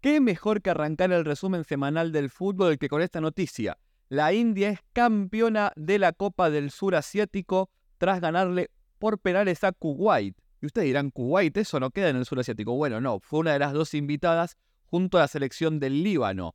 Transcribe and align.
qué 0.00 0.20
mejor 0.20 0.62
que 0.62 0.70
arrancar 0.70 1.12
el 1.12 1.24
resumen 1.24 1.64
semanal 1.64 2.12
del 2.12 2.30
fútbol 2.30 2.78
que 2.78 2.88
con 2.88 3.02
esta 3.02 3.20
noticia. 3.20 3.78
La 4.08 4.32
India 4.32 4.70
es 4.70 4.80
campeona 4.92 5.72
de 5.76 5.98
la 5.98 6.12
Copa 6.12 6.50
del 6.50 6.70
Sur 6.70 6.94
Asiático 6.94 7.70
tras 7.98 8.20
ganarle 8.20 8.70
por 8.98 9.18
penales 9.18 9.64
a 9.64 9.72
Kuwait. 9.72 10.36
Y 10.60 10.66
ustedes 10.66 10.86
dirán, 10.86 11.10
Kuwait, 11.10 11.56
eso 11.56 11.78
no 11.78 11.90
queda 11.90 12.08
en 12.08 12.16
el 12.16 12.24
sur 12.24 12.40
asiático. 12.40 12.74
Bueno, 12.74 13.00
no, 13.00 13.20
fue 13.20 13.40
una 13.40 13.52
de 13.52 13.60
las 13.60 13.72
dos 13.72 13.94
invitadas 13.94 14.56
junto 14.86 15.18
a 15.18 15.22
la 15.22 15.28
selección 15.28 15.78
del 15.78 16.02
Líbano. 16.02 16.54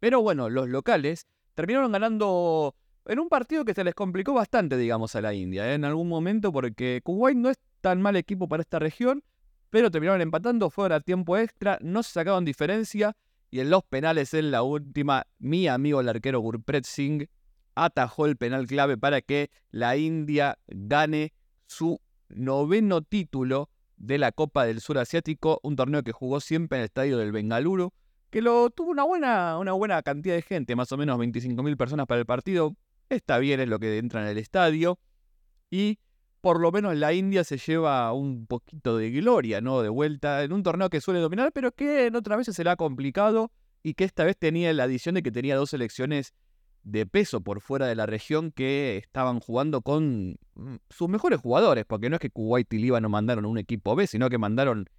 Pero 0.00 0.22
bueno, 0.22 0.50
los 0.50 0.68
locales 0.68 1.26
terminaron 1.54 1.92
ganando 1.92 2.74
en 3.06 3.20
un 3.20 3.28
partido 3.28 3.64
que 3.64 3.74
se 3.74 3.84
les 3.84 3.94
complicó 3.94 4.32
bastante, 4.34 4.76
digamos, 4.76 5.14
a 5.14 5.20
la 5.20 5.34
India 5.34 5.70
¿eh? 5.70 5.74
en 5.74 5.84
algún 5.84 6.08
momento, 6.08 6.52
porque 6.52 7.00
Kuwait 7.04 7.36
no 7.36 7.50
es 7.50 7.58
tan 7.80 8.02
mal 8.02 8.16
equipo 8.16 8.48
para 8.48 8.62
esta 8.62 8.78
región, 8.78 9.22
pero 9.74 9.90
terminaron 9.90 10.20
empatando, 10.20 10.70
fueron 10.70 10.94
a 10.94 11.00
tiempo 11.00 11.36
extra, 11.36 11.78
no 11.82 12.04
se 12.04 12.12
sacaron 12.12 12.44
diferencia, 12.44 13.16
y 13.50 13.58
en 13.58 13.70
los 13.70 13.82
penales 13.82 14.32
en 14.32 14.52
la 14.52 14.62
última, 14.62 15.26
mi 15.40 15.66
amigo 15.66 16.00
el 16.00 16.08
arquero 16.08 16.38
Gurpret 16.38 16.84
Singh 16.84 17.28
atajó 17.74 18.26
el 18.26 18.36
penal 18.36 18.68
clave 18.68 18.96
para 18.96 19.20
que 19.20 19.50
la 19.72 19.96
India 19.96 20.60
gane 20.68 21.32
su 21.66 22.00
noveno 22.28 23.02
título 23.02 23.68
de 23.96 24.18
la 24.18 24.30
Copa 24.30 24.64
del 24.64 24.80
Sur 24.80 24.96
Asiático, 24.96 25.58
un 25.64 25.74
torneo 25.74 26.04
que 26.04 26.12
jugó 26.12 26.38
siempre 26.38 26.78
en 26.78 26.82
el 26.82 26.84
estadio 26.84 27.18
del 27.18 27.32
Bengaluru, 27.32 27.92
que 28.30 28.42
lo 28.42 28.70
tuvo 28.70 28.92
una 28.92 29.02
buena, 29.02 29.58
una 29.58 29.72
buena 29.72 30.00
cantidad 30.02 30.36
de 30.36 30.42
gente, 30.42 30.76
más 30.76 30.92
o 30.92 30.96
menos 30.96 31.18
25.000 31.18 31.76
personas 31.76 32.06
para 32.06 32.20
el 32.20 32.26
partido. 32.26 32.76
Está 33.08 33.38
bien, 33.38 33.58
es 33.58 33.66
lo 33.66 33.80
que 33.80 33.98
entra 33.98 34.22
en 34.22 34.28
el 34.28 34.38
estadio. 34.38 35.00
Y 35.68 35.98
por 36.44 36.60
lo 36.60 36.70
menos 36.70 36.94
la 36.94 37.14
India 37.14 37.42
se 37.42 37.56
lleva 37.56 38.12
un 38.12 38.44
poquito 38.44 38.98
de 38.98 39.10
gloria, 39.10 39.62
¿no? 39.62 39.80
De 39.80 39.88
vuelta 39.88 40.42
en 40.42 40.52
un 40.52 40.62
torneo 40.62 40.90
que 40.90 41.00
suele 41.00 41.20
dominar, 41.20 41.52
pero 41.52 41.72
que 41.72 42.04
en 42.04 42.16
otras 42.16 42.36
veces 42.36 42.54
se 42.54 42.62
le 42.62 42.68
ha 42.68 42.76
complicado 42.76 43.50
y 43.82 43.94
que 43.94 44.04
esta 44.04 44.24
vez 44.24 44.36
tenía 44.36 44.70
la 44.74 44.82
adición 44.82 45.14
de 45.14 45.22
que 45.22 45.30
tenía 45.30 45.56
dos 45.56 45.70
selecciones 45.70 46.34
de 46.82 47.06
peso 47.06 47.40
por 47.40 47.62
fuera 47.62 47.86
de 47.86 47.94
la 47.94 48.04
región 48.04 48.50
que 48.50 48.98
estaban 48.98 49.40
jugando 49.40 49.80
con 49.80 50.36
mm, 50.54 50.74
sus 50.90 51.08
mejores 51.08 51.40
jugadores, 51.40 51.86
porque 51.86 52.10
no 52.10 52.16
es 52.16 52.20
que 52.20 52.28
Kuwait 52.28 52.70
y 52.74 52.76
Líbano 52.76 53.08
mandaron 53.08 53.46
un 53.46 53.56
equipo 53.56 53.96
B, 53.96 54.06
sino 54.06 54.28
que 54.28 54.36
mandaron 54.36 54.90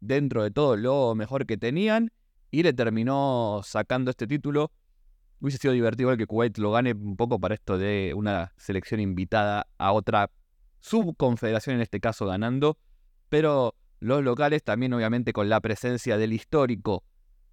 dentro 0.00 0.44
de 0.44 0.50
todo 0.50 0.78
lo 0.78 1.14
mejor 1.14 1.44
que 1.44 1.58
tenían 1.58 2.10
y 2.50 2.62
le 2.62 2.72
terminó 2.72 3.60
sacando 3.64 4.10
este 4.10 4.26
título. 4.26 4.72
Hubiese 5.40 5.58
sido 5.58 5.74
divertido 5.74 6.16
que 6.16 6.26
Kuwait 6.26 6.56
lo 6.56 6.72
gane 6.72 6.94
un 6.94 7.18
poco 7.18 7.38
para 7.38 7.54
esto 7.54 7.76
de 7.76 8.14
una 8.16 8.54
selección 8.56 8.98
invitada 8.98 9.66
a 9.76 9.92
otra 9.92 10.30
subconfederación, 10.86 11.76
en 11.76 11.82
este 11.82 12.00
caso 12.00 12.26
ganando, 12.26 12.78
pero 13.28 13.74
los 13.98 14.22
locales 14.22 14.62
también 14.62 14.92
obviamente 14.92 15.32
con 15.32 15.48
la 15.48 15.60
presencia 15.60 16.16
del 16.16 16.32
histórico, 16.32 17.04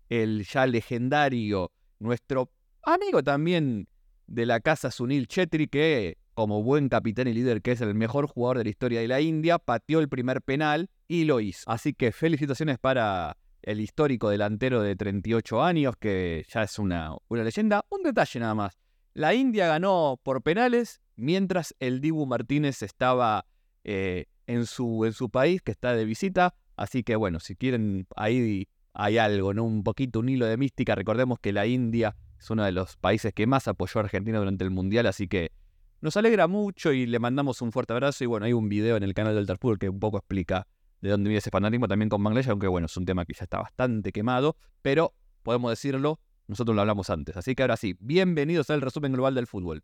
el 0.10 0.46
ya 0.46 0.68
legendario, 0.68 1.72
nuestro 2.00 2.52
amigo 2.84 3.24
también 3.24 3.88
de 4.28 4.46
la 4.46 4.60
casa 4.60 4.92
Sunil 4.92 5.28
Chetri, 5.28 5.68
que 5.68 6.18
como 6.34 6.64
buen 6.64 6.90
capitán 6.90 7.28
y 7.28 7.34
líder 7.34 7.62
que 7.62 7.72
es 7.72 7.82
el 7.82 7.96
mejor 7.96 8.28
jugador 8.28 8.60
de 8.60 8.64
la 8.66 8.70
historia 8.70 9.02
de 9.02 9.08
la 9.08 9.22
India, 9.22 9.60
pateó 9.60 10.00
el 10.00 10.10
primer 10.10 10.42
penal 10.42 10.90
y 11.08 11.26
lo 11.26 11.40
hizo. 11.40 11.70
Así 11.70 11.94
que 11.94 12.12
felicitaciones 12.12 12.78
para 12.80 13.38
el 13.62 13.80
histórico 13.80 14.30
delantero 14.30 14.82
de 14.82 14.96
38 14.96 15.64
años, 15.64 15.96
que 16.00 16.46
ya 16.50 16.64
es 16.64 16.78
una, 16.80 17.16
una 17.30 17.44
leyenda. 17.44 17.86
Un 17.90 18.04
detalle 18.04 18.40
nada 18.40 18.56
más. 18.56 18.83
La 19.14 19.36
India 19.36 19.68
ganó 19.68 20.20
por 20.24 20.42
penales, 20.42 21.02
mientras 21.16 21.76
el 21.80 22.02
Dibu 22.02 22.26
Martínez 22.26 22.82
estaba 22.82 23.46
eh, 23.84 24.26
en, 24.48 24.66
su, 24.66 25.06
en 25.06 25.14
su 25.14 25.30
país, 25.30 25.62
que 25.62 25.72
está 25.72 25.94
de 25.94 26.06
visita. 26.06 26.56
Así 26.76 27.04
que 27.04 27.16
bueno, 27.16 27.40
si 27.40 27.56
quieren, 27.56 28.08
ahí 28.16 28.68
hay 28.94 29.18
algo, 29.20 29.54
¿no? 29.54 29.64
Un 29.66 29.84
poquito, 29.84 30.20
un 30.20 30.30
hilo 30.30 30.48
de 30.48 30.58
mística. 30.58 30.96
Recordemos 30.96 31.40
que 31.40 31.54
la 31.54 31.68
India 31.68 32.16
es 32.40 32.50
uno 32.50 32.64
de 32.64 32.72
los 32.72 32.98
países 32.98 33.34
que 33.34 33.46
más 33.46 33.68
apoyó 33.68 34.00
a 34.00 34.04
Argentina 34.06 34.40
durante 34.40 34.64
el 34.64 34.72
Mundial, 34.72 35.06
así 35.06 35.28
que 35.28 35.52
nos 36.02 36.18
alegra 36.18 36.48
mucho 36.48 36.92
y 36.92 37.06
le 37.06 37.20
mandamos 37.20 37.62
un 37.62 37.72
fuerte 37.72 37.94
abrazo. 37.94 38.24
Y 38.24 38.28
bueno, 38.28 38.48
hay 38.48 38.54
un 38.54 38.68
video 38.68 38.98
en 38.98 39.04
el 39.04 39.14
canal 39.14 39.36
del 39.36 39.46
Tarfútbol 39.46 39.78
que 39.78 39.90
un 39.90 40.00
poco 40.00 40.18
explica 40.18 40.68
de 41.02 41.10
dónde 41.10 41.30
viene 41.30 41.38
ese 41.38 41.52
fanatismo 41.52 41.88
también 41.88 42.10
con 42.10 42.24
Bangladesh, 42.24 42.50
aunque 42.50 42.68
bueno, 42.68 42.88
es 42.88 42.98
un 42.98 43.06
tema 43.06 43.26
que 43.26 43.34
ya 43.34 43.44
está 43.44 43.60
bastante 43.60 44.12
quemado, 44.12 44.56
pero 44.82 45.14
podemos 45.44 45.70
decirlo, 45.70 46.20
nosotros 46.48 46.76
lo 46.76 46.82
hablamos 46.82 47.10
antes. 47.10 47.38
Así 47.38 47.56
que 47.56 47.64
ahora 47.64 47.78
sí, 47.78 47.96
bienvenidos 48.00 48.70
al 48.70 48.82
resumen 48.82 49.14
global 49.14 49.36
del 49.36 49.48
fútbol. 49.48 49.84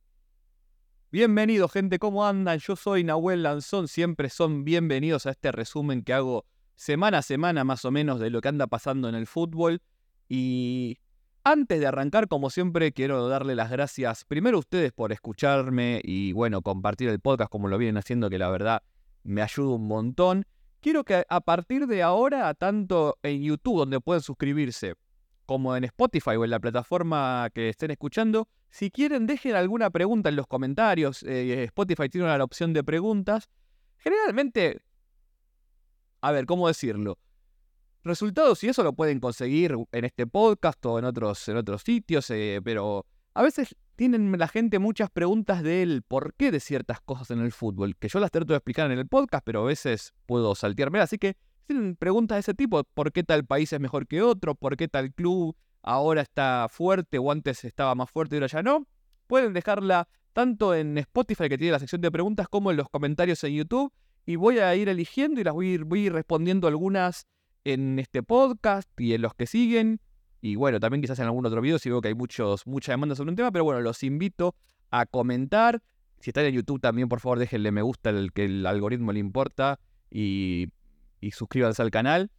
Bienvenidos, 1.12 1.72
gente, 1.72 1.98
¿cómo 1.98 2.26
andan? 2.26 2.60
Yo 2.60 2.76
soy 2.76 3.04
Nahuel 3.04 3.42
Lanzón, 3.42 3.88
siempre 3.88 4.30
son 4.30 4.64
bienvenidos 4.64 5.26
a 5.26 5.32
este 5.32 5.52
resumen 5.52 6.04
que 6.04 6.14
hago 6.14 6.46
semana 6.76 7.18
a 7.18 7.22
semana 7.24 7.64
más 7.64 7.84
o 7.84 7.92
menos 7.92 8.20
de 8.20 8.30
lo 8.30 8.42
que 8.42 8.48
anda 8.48 8.68
pasando 8.68 9.10
en 9.10 9.16
el 9.16 9.26
fútbol. 9.26 9.82
Y 10.28 11.00
antes 11.44 11.80
de 11.80 11.88
arrancar, 11.88 12.28
como 12.28 12.52
siempre, 12.52 12.92
quiero 12.92 13.28
darle 13.28 13.56
las 13.56 13.72
gracias 13.72 14.24
primero 14.24 14.58
a 14.58 14.60
ustedes 14.60 14.92
por 14.92 15.12
escucharme 15.12 16.00
y, 16.04 16.32
bueno, 16.34 16.62
compartir 16.62 17.10
el 17.10 17.20
podcast 17.20 17.52
como 17.52 17.70
lo 17.70 17.78
vienen 17.80 17.98
haciendo, 17.98 18.30
que 18.30 18.38
la 18.38 18.50
verdad 18.50 18.84
me 19.24 19.42
ayuda 19.42 19.76
un 19.76 19.88
montón. 19.88 20.46
Quiero 20.80 21.04
que 21.04 21.26
a 21.28 21.42
partir 21.42 21.88
de 21.88 22.04
ahora, 22.04 22.54
tanto 22.54 23.18
en 23.24 23.42
YouTube, 23.42 23.80
donde 23.80 24.00
pueden 24.00 24.22
suscribirse, 24.22 24.94
como 25.50 25.76
en 25.76 25.84
Spotify 25.84 26.36
o 26.36 26.44
en 26.44 26.52
la 26.52 26.60
plataforma 26.60 27.50
que 27.56 27.70
estén 27.70 27.90
escuchando, 27.90 28.48
si 28.70 28.92
quieren 28.92 29.26
dejen 29.26 29.56
alguna 29.56 29.90
pregunta 29.90 30.30
en 30.30 30.36
los 30.36 30.46
comentarios. 30.46 31.24
Eh, 31.24 31.64
Spotify 31.64 32.08
tiene 32.08 32.28
una 32.28 32.44
opción 32.44 32.72
de 32.72 32.84
preguntas. 32.84 33.50
Generalmente, 33.98 34.80
a 36.22 36.32
ver, 36.32 36.46
¿cómo 36.46 36.68
decirlo? 36.68 37.18
resultados 38.04 38.64
y 38.64 38.68
eso 38.68 38.84
lo 38.84 38.94
pueden 38.94 39.20
conseguir 39.20 39.76
en 39.92 40.06
este 40.06 40.28
podcast 40.28 40.86
o 40.86 41.00
en 41.00 41.06
otros, 41.06 41.50
sitios, 41.84 42.30
eh, 42.30 42.62
pero 42.64 43.08
a 43.34 43.42
veces 43.42 43.76
tienen 43.96 44.32
la 44.38 44.48
gente 44.48 44.78
muchas 44.78 45.10
preguntas 45.10 45.64
del 45.64 46.04
por 46.04 46.36
qué 46.36 46.52
de 46.52 46.60
ciertas 46.60 47.02
cosas 47.02 47.32
en 47.32 47.40
el 47.40 47.52
fútbol, 47.52 47.96
que 47.98 48.08
yo 48.08 48.20
las 48.20 48.30
trato 48.30 48.54
de 48.54 48.58
explicar 48.58 48.92
en 48.92 49.00
el 49.00 49.08
podcast, 49.08 49.44
pero 49.44 49.64
a 49.64 49.66
veces 49.66 50.14
puedo 50.28 50.54
saltearme. 50.54 51.00
Así 51.00 51.18
que 51.18 51.38
preguntas 51.98 52.36
de 52.36 52.40
ese 52.40 52.54
tipo, 52.54 52.84
¿por 52.84 53.12
qué 53.12 53.24
tal 53.24 53.46
país 53.46 53.72
es 53.74 53.80
mejor 53.80 54.08
que 54.08 54.22
otro? 54.22 54.56
¿Por 54.56 54.78
qué 54.78 54.88
tal 54.88 55.14
club 55.14 55.56
ahora 55.82 56.22
está 56.22 56.68
fuerte 56.70 57.18
o 57.18 57.32
antes 57.32 57.64
estaba 57.64 57.96
más 57.96 58.10
fuerte 58.10 58.36
y 58.36 58.38
ahora 58.38 58.48
ya 58.48 58.64
no? 58.64 58.88
Pueden 59.28 59.54
dejarla 59.54 60.08
tanto 60.34 60.76
en 60.76 60.98
Spotify, 60.98 61.50
que 61.50 61.58
tiene 61.58 61.72
la 61.72 61.80
sección 61.80 62.02
de 62.02 62.12
preguntas, 62.12 62.48
como 62.48 62.72
en 62.72 62.78
los 62.78 62.90
comentarios 62.90 63.44
en 63.44 63.54
YouTube. 63.54 63.92
Y 64.26 64.36
voy 64.36 64.60
a 64.60 64.76
ir 64.76 64.90
eligiendo 64.90 65.42
y 65.42 65.44
las 65.44 65.54
voy 65.54 65.72
a 65.72 65.74
ir, 65.74 66.12
a 66.12 66.14
respondiendo 66.14 66.68
algunas 66.68 67.26
en 67.64 68.00
este 68.00 68.24
podcast 68.24 68.90
y 69.00 69.14
en 69.14 69.22
los 69.22 69.34
que 69.34 69.48
siguen. 69.48 70.00
Y 70.42 70.56
bueno, 70.56 70.80
también 70.80 71.02
quizás 71.02 71.20
en 71.20 71.26
algún 71.26 71.46
otro 71.46 71.62
video 71.62 71.80
si 71.80 71.90
veo 71.90 72.02
que 72.02 72.10
hay 72.10 72.16
mucha 72.16 72.92
demanda 72.92 73.16
sobre 73.16 73.32
un 73.32 73.36
tema, 73.36 73.52
pero 73.52 73.64
bueno, 73.64 73.82
los 73.82 74.04
invito 74.04 74.56
a 74.92 75.06
comentar. 75.06 75.82
Si 76.20 76.30
están 76.30 76.46
en 76.46 76.54
YouTube 76.54 76.80
también, 76.80 77.10
por 77.10 77.20
favor, 77.20 77.40
déjenle 77.40 77.72
me 77.72 77.82
gusta 77.82 78.10
el 78.10 78.32
que 78.34 78.46
el 78.46 78.66
algoritmo 78.66 79.12
le 79.12 79.20
importa 79.20 79.80
y, 80.12 80.68
y 81.20 81.32
suscríbanse 81.32 81.82
al 81.82 81.92
canal. 81.92 82.32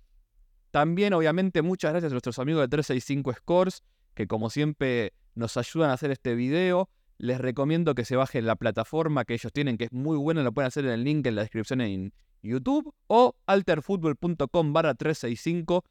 También, 0.71 1.13
obviamente, 1.13 1.63
muchas 1.63 1.93
gracias 1.93 2.13
a 2.13 2.15
nuestros 2.15 2.39
amigos 2.39 2.63
de 2.63 2.69
365 2.69 3.33
Scores, 3.35 3.83
que 4.15 4.27
como 4.27 4.51
siempre 4.51 5.15
nos 5.35 5.57
ayudan 5.57 5.91
a 5.91 5.95
hacer 5.95 6.11
este 6.11 6.35
video. 6.35 6.89
Les 7.19 7.39
recomiendo 7.39 7.95
que 7.95 8.05
se 8.05 8.17
bajen 8.17 8.47
la 8.47 8.57
plataforma 8.57 9.25
que 9.25 9.35
ellos 9.35 9.53
tienen, 9.53 9.77
que 9.77 9.85
es 9.85 9.93
muy 9.93 10.17
buena, 10.17 10.43
lo 10.43 10.53
pueden 10.53 10.69
hacer 10.69 10.87
en 10.87 10.93
el 10.93 11.05
link 11.05 11.27
en 11.27 11.35
la 11.35 11.43
descripción 11.43 11.81
en, 11.81 12.13
YouTube 12.43 12.95
o 13.07 13.35
alterfutbol.com 13.45 14.73
barra 14.73 14.95
365. 14.95 15.85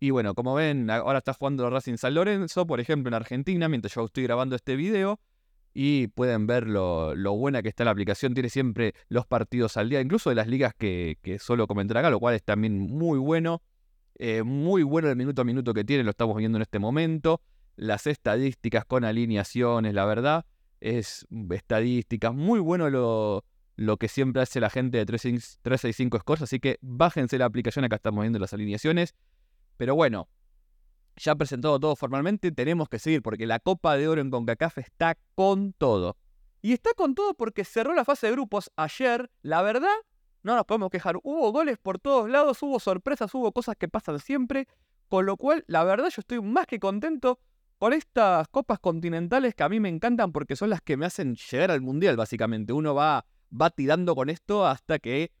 Y 0.00 0.10
bueno, 0.10 0.34
como 0.34 0.54
ven, 0.54 0.90
ahora 0.90 1.18
está 1.18 1.34
jugando 1.34 1.70
Racing 1.70 1.98
San 1.98 2.14
Lorenzo, 2.14 2.66
por 2.66 2.80
ejemplo, 2.80 3.08
en 3.08 3.14
Argentina, 3.14 3.68
mientras 3.68 3.94
yo 3.94 4.04
estoy 4.04 4.24
grabando 4.24 4.56
este 4.56 4.74
video. 4.74 5.20
Y 5.74 6.06
pueden 6.06 6.46
ver 6.46 6.68
lo, 6.68 7.14
buena 7.34 7.60
que 7.60 7.68
está 7.68 7.84
la 7.84 7.90
aplicación. 7.90 8.32
Tiene 8.32 8.48
siempre 8.48 8.94
los 9.08 9.26
partidos 9.26 9.76
al 9.76 9.90
día, 9.90 10.00
incluso 10.00 10.30
de 10.30 10.36
las 10.36 10.46
ligas 10.46 10.72
que, 10.78 11.18
que 11.20 11.40
suelo 11.40 11.66
comentar 11.66 11.98
acá, 11.98 12.10
lo 12.10 12.20
cual 12.20 12.36
es 12.36 12.44
también 12.44 12.78
muy 12.78 13.18
bueno. 13.18 13.60
Eh, 14.16 14.44
muy 14.44 14.84
bueno 14.84 15.10
el 15.10 15.16
minuto 15.16 15.42
a 15.42 15.44
minuto 15.44 15.74
que 15.74 15.84
tiene, 15.84 16.04
lo 16.04 16.10
estamos 16.10 16.36
viendo 16.36 16.56
en 16.58 16.62
este 16.62 16.78
momento. 16.78 17.40
Las 17.76 18.06
estadísticas 18.06 18.84
con 18.84 19.04
alineaciones, 19.04 19.92
la 19.94 20.04
verdad, 20.04 20.46
es 20.80 21.26
estadísticas. 21.50 22.32
Muy 22.32 22.60
bueno 22.60 22.88
lo, 22.90 23.44
lo 23.76 23.96
que 23.96 24.08
siempre 24.08 24.42
hace 24.42 24.60
la 24.60 24.70
gente 24.70 24.98
de 24.98 25.06
365 25.06 26.18
Scores, 26.20 26.42
así 26.42 26.60
que 26.60 26.78
bájense 26.80 27.38
la 27.38 27.46
aplicación, 27.46 27.84
acá 27.84 27.96
estamos 27.96 28.22
viendo 28.22 28.38
las 28.38 28.52
alineaciones. 28.52 29.14
Pero 29.76 29.96
bueno, 29.96 30.28
ya 31.16 31.34
presentado 31.34 31.78
todo 31.78 31.96
formalmente, 31.96 32.52
tenemos 32.52 32.88
que 32.88 32.98
seguir 32.98 33.22
porque 33.22 33.46
la 33.46 33.60
Copa 33.60 33.96
de 33.96 34.08
Oro 34.08 34.20
en 34.20 34.30
CONCACAF 34.30 34.78
está 34.78 35.16
con 35.34 35.72
todo. 35.72 36.16
Y 36.62 36.72
está 36.72 36.90
con 36.94 37.14
todo 37.14 37.34
porque 37.34 37.64
cerró 37.64 37.94
la 37.94 38.04
fase 38.04 38.26
de 38.26 38.32
grupos 38.32 38.70
ayer, 38.76 39.30
la 39.42 39.62
verdad, 39.62 39.94
no 40.42 40.56
nos 40.56 40.64
podemos 40.64 40.90
quejar, 40.90 41.16
hubo 41.22 41.52
goles 41.52 41.78
por 41.78 41.98
todos 41.98 42.28
lados, 42.28 42.62
hubo 42.62 42.80
sorpresas, 42.80 43.34
hubo 43.34 43.52
cosas 43.52 43.76
que 43.76 43.88
pasan 43.88 44.18
siempre, 44.18 44.66
con 45.08 45.26
lo 45.26 45.36
cual, 45.36 45.64
la 45.66 45.84
verdad, 45.84 46.08
yo 46.08 46.20
estoy 46.20 46.40
más 46.40 46.66
que 46.66 46.80
contento 46.80 47.38
con 47.78 47.92
estas 47.92 48.48
copas 48.48 48.78
continentales 48.78 49.54
que 49.54 49.62
a 49.62 49.68
mí 49.68 49.80
me 49.80 49.88
encantan 49.88 50.32
porque 50.32 50.56
son 50.56 50.70
las 50.70 50.80
que 50.80 50.96
me 50.96 51.06
hacen 51.06 51.36
llegar 51.36 51.70
al 51.70 51.82
Mundial, 51.82 52.16
básicamente. 52.16 52.72
Uno 52.72 52.94
va 52.94 53.26
va 53.60 53.70
tirando 53.70 54.14
con 54.14 54.30
esto 54.30 54.66
hasta 54.66 54.98
que 54.98 55.32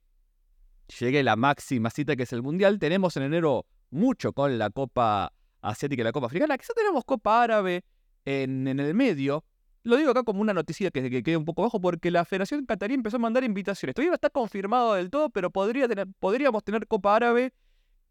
llegue 0.98 1.22
la 1.22 1.36
máxima 1.36 1.90
cita 1.90 2.16
que 2.16 2.24
es 2.24 2.32
el 2.32 2.42
Mundial. 2.42 2.78
Tenemos 2.78 3.16
en 3.16 3.24
enero 3.24 3.66
mucho 3.90 4.32
con 4.32 4.58
la 4.58 4.70
Copa 4.70 5.32
Asiática 5.68 6.02
y 6.02 6.04
la 6.04 6.12
Copa 6.12 6.26
Africana. 6.26 6.56
Quizá 6.58 6.72
tenemos 6.74 7.04
Copa 7.04 7.42
Árabe 7.42 7.84
en, 8.24 8.68
en 8.68 8.80
el 8.80 8.94
medio. 8.94 9.44
Lo 9.82 9.96
digo 9.96 10.10
acá 10.10 10.22
como 10.22 10.40
una 10.40 10.54
noticia 10.54 10.90
que, 10.90 11.10
que 11.10 11.22
quede 11.22 11.36
un 11.36 11.44
poco 11.44 11.62
bajo 11.62 11.80
porque 11.80 12.10
la 12.10 12.24
Federación 12.24 12.64
Qatarí 12.64 12.94
empezó 12.94 13.16
a 13.16 13.20
mandar 13.20 13.44
invitaciones. 13.44 13.94
Todavía 13.94 14.10
no 14.10 14.14
está 14.14 14.30
confirmado 14.30 14.94
del 14.94 15.10
todo, 15.10 15.30
pero 15.30 15.50
podría 15.50 15.86
tener, 15.88 16.06
podríamos 16.20 16.64
tener 16.64 16.86
Copa 16.86 17.16
Árabe 17.16 17.52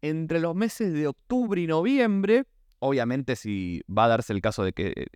entre 0.02 0.38
los 0.38 0.54
meses 0.54 0.92
de 0.92 1.08
octubre 1.08 1.60
y 1.60 1.66
noviembre. 1.66 2.44
Obviamente, 2.78 3.34
si 3.34 3.82
va 3.88 4.04
a 4.04 4.08
darse 4.08 4.32
el 4.32 4.40
caso 4.40 4.62
de 4.62 4.72
que 4.72 5.06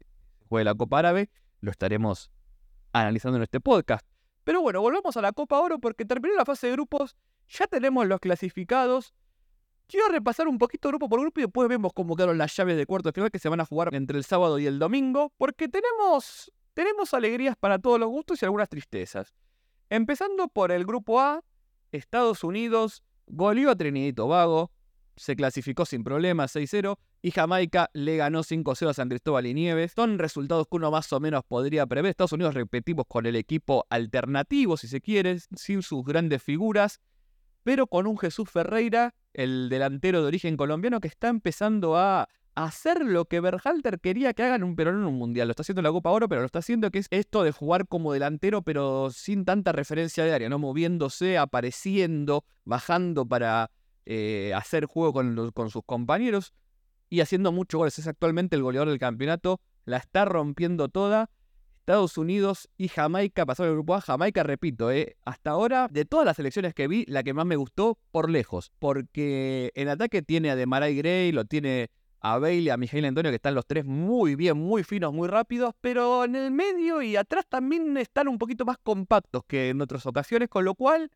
juegue 0.49 0.65
la 0.65 0.75
Copa 0.75 0.99
Árabe, 0.99 1.31
lo 1.61 1.71
estaremos 1.71 2.33
analizando 2.93 3.37
en 3.37 3.43
este 3.43 3.61
podcast. 3.61 4.07
Pero 4.45 4.63
bueno, 4.63 4.81
volvamos 4.81 5.17
a 5.17 5.21
la 5.21 5.33
Copa 5.33 5.61
Oro 5.61 5.79
porque 5.79 6.05
terminó 6.05 6.35
la 6.35 6.45
fase 6.45 6.69
de 6.69 6.73
grupos, 6.73 7.17
ya 7.49 7.67
tenemos 7.67 8.07
los 8.07 8.19
clasificados. 8.19 9.15
Quiero 9.89 10.09
repasar 10.09 10.49
un 10.49 10.59
poquito 10.59 10.91
grupo 10.91 11.09
por 11.09 11.19
grupo 11.19 11.41
y 11.41 11.45
después 11.45 11.67
vemos 11.67 11.95
cómo 11.95 12.15
quedaron 12.15 12.37
las 12.37 12.55
llaves 12.55 12.77
de 12.77 12.85
cuarto 12.85 13.09
de 13.09 13.15
final 13.15 13.31
que 13.31 13.39
se 13.39 13.49
van 13.49 13.61
a 13.61 13.65
jugar 13.65 13.95
entre 13.95 14.19
el 14.19 14.25
sábado 14.25 14.59
y 14.59 14.67
el 14.67 14.79
domingo, 14.79 15.33
porque 15.39 15.67
tenemos, 15.67 16.53
tenemos 16.75 17.15
alegrías 17.15 17.57
para 17.57 17.79
todos 17.79 17.99
los 17.99 18.11
gustos 18.11 18.43
y 18.43 18.45
algunas 18.45 18.69
tristezas. 18.69 19.35
Empezando 19.89 20.49
por 20.49 20.73
el 20.73 20.85
grupo 20.85 21.21
A, 21.21 21.43
Estados 21.91 22.45
Unidos 22.45 23.03
goleó 23.27 23.71
a 23.71 23.77
Trinidad 23.77 24.09
y 24.09 24.13
Tobago, 24.13 24.71
se 25.17 25.37
clasificó 25.37 25.87
sin 25.87 26.05
problemas 26.05 26.55
6-0 26.55 26.99
y 27.23 27.31
Jamaica 27.31 27.89
le 27.95 28.19
ganó 28.19 28.41
5-0 28.41 28.91
a 28.91 28.95
San 28.95 29.09
Cristóbal 29.09 29.47
y 29.47 29.55
Nieves. 29.55 29.93
Son 29.97 30.19
resultados 30.19 30.67
que 30.71 30.77
uno 30.77 30.91
más 30.91 31.11
o 31.15 31.19
menos 31.19 31.45
podría 31.49 31.87
prever. 31.87 32.11
Estados 32.11 32.33
Unidos 32.33 32.53
repetimos 32.53 33.07
con 33.09 33.25
el 33.25 33.37
equipo 33.37 33.87
alternativo, 33.89 34.77
si 34.77 34.87
se 34.87 35.01
quiere, 35.01 35.39
sin 35.57 35.83
sus 35.83 36.05
grandes 36.05 36.43
figuras, 36.43 37.01
pero 37.69 37.87
con 37.87 38.07
un 38.07 38.17
Jesús 38.17 38.49
Ferreira, 38.49 39.15
el 39.35 39.69
delantero 39.69 40.23
de 40.23 40.29
origen 40.29 40.57
colombiano, 40.57 41.01
que 41.01 41.09
está 41.09 41.29
empezando 41.29 41.99
a 41.99 42.27
hacer 42.55 43.05
lo 43.05 43.27
que 43.27 43.41
Berhalter 43.41 44.01
quería 44.01 44.33
que 44.33 44.43
hagan 44.43 44.65
un 44.65 44.75
perón 44.75 45.01
en 45.01 45.05
un 45.05 45.17
mundial. 45.17 45.49
Lo 45.49 45.51
está 45.53 45.61
haciendo 45.61 45.81
en 45.81 45.85
la 45.85 45.93
Copa 45.93 46.09
Oro, 46.09 46.31
pero 46.31 46.41
lo 46.41 46.47
está 46.47 46.61
haciendo 46.61 46.91
que 46.91 47.01
es 47.01 47.09
esto 47.11 47.43
de 47.43 47.53
jugar 47.53 47.87
como 47.87 48.15
delantero, 48.15 48.63
pero 48.63 49.11
sin 49.11 49.45
tanta 49.45 49.73
referencia 49.73 50.25
de 50.25 50.33
área, 50.33 50.49
¿no? 50.49 50.59
Moviéndose, 50.59 51.37
apareciendo, 51.37 52.43
bajando 52.65 53.29
para 53.29 53.71
eh, 54.07 54.55
hacer 54.57 54.87
juego 54.87 55.13
con, 55.13 55.51
con 55.53 55.69
sus 55.69 55.83
compañeros 55.85 56.55
y 57.11 57.21
haciendo 57.21 57.53
muchos 57.53 57.77
goles. 57.81 57.99
Es 57.99 58.07
actualmente 58.07 58.57
el 58.57 58.63
goleador 58.63 58.89
del 58.89 58.99
campeonato, 58.99 59.61
la 59.85 59.99
está 59.99 60.25
rompiendo 60.25 60.89
toda. 60.89 61.29
Estados 61.89 62.19
Unidos 62.19 62.69
y 62.77 62.89
Jamaica 62.89 63.47
pasaron 63.47 63.71
el 63.71 63.77
grupo 63.77 63.95
A. 63.95 64.03
Jamaica, 64.03 64.43
repito, 64.43 64.91
eh, 64.91 65.17
hasta 65.25 65.53
ahora, 65.53 65.89
de 65.91 66.05
todas 66.05 66.27
las 66.27 66.37
selecciones 66.37 66.75
que 66.75 66.87
vi, 66.87 67.07
la 67.09 67.23
que 67.23 67.33
más 67.33 67.47
me 67.47 67.57
gustó 67.57 67.99
por 68.11 68.29
lejos. 68.29 68.71
Porque 68.79 69.73
en 69.75 69.89
ataque 69.89 70.21
tiene 70.21 70.51
a 70.51 70.57
Demaray 70.57 70.95
Gray, 70.97 71.33
lo 71.33 71.47
tiene 71.47 71.89
a 72.21 72.37
Bailey, 72.39 72.69
a 72.69 72.77
Miguel 72.77 73.07
Antonio, 73.07 73.31
que 73.31 73.37
están 73.37 73.55
los 73.55 73.67
tres 73.67 73.87
muy 73.87 74.35
bien, 74.35 74.59
muy 74.59 74.85
finos, 74.85 75.15
muy 75.15 75.29
rápidos. 75.29 75.75
Pero 75.81 76.25
en 76.25 76.37
el 76.37 76.51
medio 76.51 77.01
y 77.01 77.17
atrás 77.17 77.47
también 77.49 77.97
están 77.97 78.29
un 78.29 78.37
poquito 78.37 78.67
más 78.67 78.77
compactos 78.77 79.45
que 79.47 79.71
en 79.71 79.81
otras 79.81 80.05
ocasiones. 80.05 80.51
Con 80.51 80.67
lo 80.67 80.75
cual, 80.75 81.11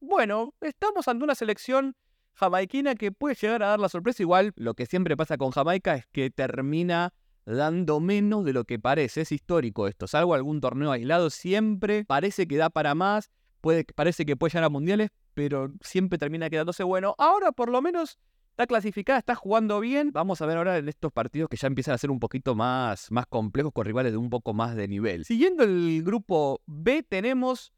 bueno, 0.00 0.52
estamos 0.60 1.06
ante 1.06 1.22
una 1.22 1.36
selección 1.36 1.94
jamaiquina 2.32 2.96
que 2.96 3.12
puede 3.12 3.36
llegar 3.36 3.62
a 3.62 3.68
dar 3.68 3.78
la 3.78 3.88
sorpresa. 3.88 4.24
Igual 4.24 4.52
lo 4.56 4.74
que 4.74 4.86
siempre 4.86 5.16
pasa 5.16 5.38
con 5.38 5.52
Jamaica 5.52 5.94
es 5.94 6.08
que 6.08 6.28
termina 6.30 7.14
dando 7.48 8.00
menos 8.00 8.44
de 8.44 8.52
lo 8.52 8.64
que 8.64 8.78
parece. 8.78 9.22
Es 9.22 9.32
histórico 9.32 9.88
esto. 9.88 10.06
Salvo 10.06 10.34
algún 10.34 10.60
torneo 10.60 10.92
aislado, 10.92 11.30
siempre 11.30 12.04
parece 12.04 12.46
que 12.46 12.56
da 12.56 12.70
para 12.70 12.94
más. 12.94 13.30
Puede, 13.60 13.84
parece 13.84 14.24
que 14.24 14.36
puede 14.36 14.50
llegar 14.50 14.64
a 14.64 14.68
mundiales, 14.68 15.10
pero 15.34 15.72
siempre 15.80 16.18
termina 16.18 16.48
quedándose 16.50 16.84
bueno. 16.84 17.14
Ahora 17.18 17.52
por 17.52 17.70
lo 17.70 17.82
menos 17.82 18.18
está 18.50 18.66
clasificada, 18.66 19.18
está 19.18 19.34
jugando 19.34 19.80
bien. 19.80 20.10
Vamos 20.12 20.40
a 20.42 20.46
ver 20.46 20.58
ahora 20.58 20.78
en 20.78 20.88
estos 20.88 21.12
partidos 21.12 21.48
que 21.48 21.56
ya 21.56 21.66
empiezan 21.66 21.94
a 21.94 21.98
ser 21.98 22.10
un 22.10 22.20
poquito 22.20 22.54
más, 22.54 23.10
más 23.10 23.26
complejos 23.26 23.72
con 23.72 23.84
rivales 23.84 24.12
de 24.12 24.18
un 24.18 24.30
poco 24.30 24.52
más 24.54 24.76
de 24.76 24.86
nivel. 24.86 25.24
Siguiendo 25.24 25.64
el 25.64 26.02
grupo 26.04 26.60
B 26.66 27.02
tenemos 27.02 27.72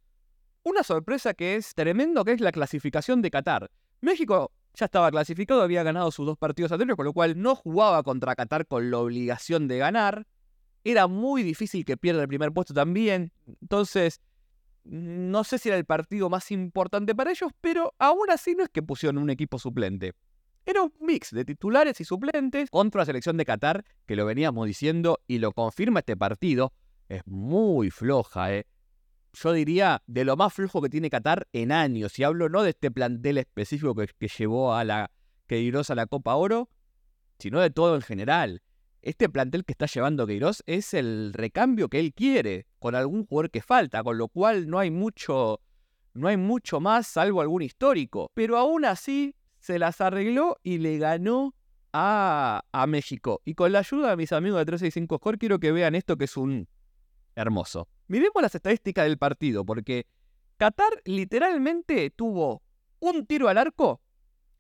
una 0.63 0.83
sorpresa 0.83 1.33
que 1.33 1.57
es 1.57 1.75
tremendo, 1.75 2.25
que 2.25 2.33
es 2.33 2.41
la 2.41 2.53
clasificación 2.53 3.23
de 3.23 3.31
Qatar. 3.31 3.71
México 4.01 4.53
ya 4.75 4.87
estaba 4.87 5.11
clasificado, 5.11 5.63
había 5.63 5.83
ganado 5.83 6.11
sus 6.11 6.27
dos 6.27 6.39
partidos 6.39 6.73
anteriores, 6.73 6.97
con 6.97 7.07
lo 7.07 7.13
cual 7.13 7.41
no 7.41 7.55
jugaba 7.55 8.03
contra 8.03 8.35
Qatar 8.35 8.67
con 8.67 8.91
la 8.91 8.99
obligación 8.99 9.69
de 9.69 9.79
ganar. 9.79 10.27
Era 10.85 11.07
muy 11.07 11.43
difícil 11.43 11.85
que 11.85 11.97
pierda 11.97 12.23
el 12.23 12.29
primer 12.29 12.53
puesto 12.53 12.73
también. 12.73 13.33
Entonces, 13.61 14.21
no 14.85 15.45
sé 15.45 15.59
si 15.59 15.69
era 15.69 15.77
el 15.77 15.85
partido 15.85 16.31
más 16.31 16.51
importante 16.51 17.15
para 17.15 17.31
ellos, 17.31 17.51
pero 17.61 17.95
aún 17.99 18.31
así 18.31 18.55
no 18.55 18.63
es 18.63 18.71
que 18.71 18.83
pusieron 18.83 19.19
un 19.19 19.31
equipo 19.31 19.59
suplente. 19.59 20.15
Era 20.65 20.83
un 20.83 20.93
mix 21.01 21.31
de 21.33 21.45
titulares 21.45 22.01
y 22.01 22.05
suplentes 22.05 22.71
contra 22.71 23.01
la 23.01 23.07
selección 23.07 23.37
de 23.37 23.45
Qatar, 23.45 23.85
que 24.07 24.17
lo 24.17 24.25
veníamos 24.25 24.67
diciendo 24.67 25.19
y 25.27 25.39
lo 25.39 25.53
confirma 25.53 26.01
este 26.01 26.17
partido. 26.17 26.73
Es 27.09 27.27
muy 27.27 27.91
floja, 27.91 28.55
¿eh? 28.55 28.67
Yo 29.33 29.53
diría, 29.53 30.03
de 30.07 30.25
lo 30.25 30.37
más 30.37 30.53
flojo 30.53 30.83
que 30.83 30.89
tiene 30.89 31.11
Qatar 31.11 31.47
en 31.53 31.73
años. 31.73 32.19
Y 32.19 32.25
hablo 32.25 32.49
no 32.49 32.63
de 32.63 32.71
este 32.71 32.91
plantel 32.91 33.39
específico 33.39 33.95
que, 33.95 34.29
llevó 34.29 34.75
a 34.75 34.85
la 34.85 35.11
Queiroz 35.47 35.91
a 35.91 35.95
la 35.95 36.07
Copa 36.07 36.35
Oro, 36.35 36.69
sino 37.39 37.61
de 37.61 37.71
todo 37.71 37.95
en 37.95 38.03
general. 38.03 38.63
Este 39.03 39.29
plantel 39.29 39.65
que 39.65 39.73
está 39.73 39.87
llevando 39.87 40.27
Queiroz 40.27 40.63
es 40.67 40.95
el 40.95 41.33
recambio 41.33 41.89
que 41.89 42.01
él 42.01 42.13
quiere, 42.13 42.67
con 42.79 42.95
algún 42.95 43.25
jugador 43.27 43.51
que 43.51 43.63
falta, 43.63 44.03
con 44.03 44.19
lo 44.19 44.29
cual 44.29 44.69
no 44.69 44.79
hay 44.79 44.91
mucho, 44.91 45.61
no 46.13 46.29
hay 46.29 46.37
mucho 46.37 46.81
más 46.81 47.07
salvo 47.07 47.41
algún 47.41 47.63
histórico. 47.63 48.31
Pero 48.35 48.59
aún 48.59 48.85
así 48.85 49.35
se 49.59 49.79
las 49.79 50.01
arregló 50.01 50.59
y 50.63 50.79
le 50.79 50.99
ganó 50.99 51.55
a, 51.93 52.63
a 52.73 52.87
México. 52.87 53.41
Y 53.45 53.55
con 53.55 53.73
la 53.73 53.81
ayuda 53.81 54.11
de 54.11 54.17
mis 54.17 54.33
amigos 54.33 54.59
de 54.59 54.67
365 54.67 55.17
Score 55.17 55.39
quiero 55.39 55.59
que 55.61 55.73
vean 55.73 55.95
esto 55.95 56.17
que 56.17 56.25
es 56.25 56.37
un 56.37 56.69
hermoso. 57.35 57.89
Miremos 58.09 58.43
las 58.43 58.55
estadísticas 58.55 59.05
del 59.05 59.19
partido, 59.19 59.65
porque 59.65 60.07
Qatar 60.57 61.01
literalmente 61.05 62.11
tuvo 62.11 62.63
un 62.99 63.27
tiro 63.27 63.49
al 63.49 63.59
arco 63.59 64.01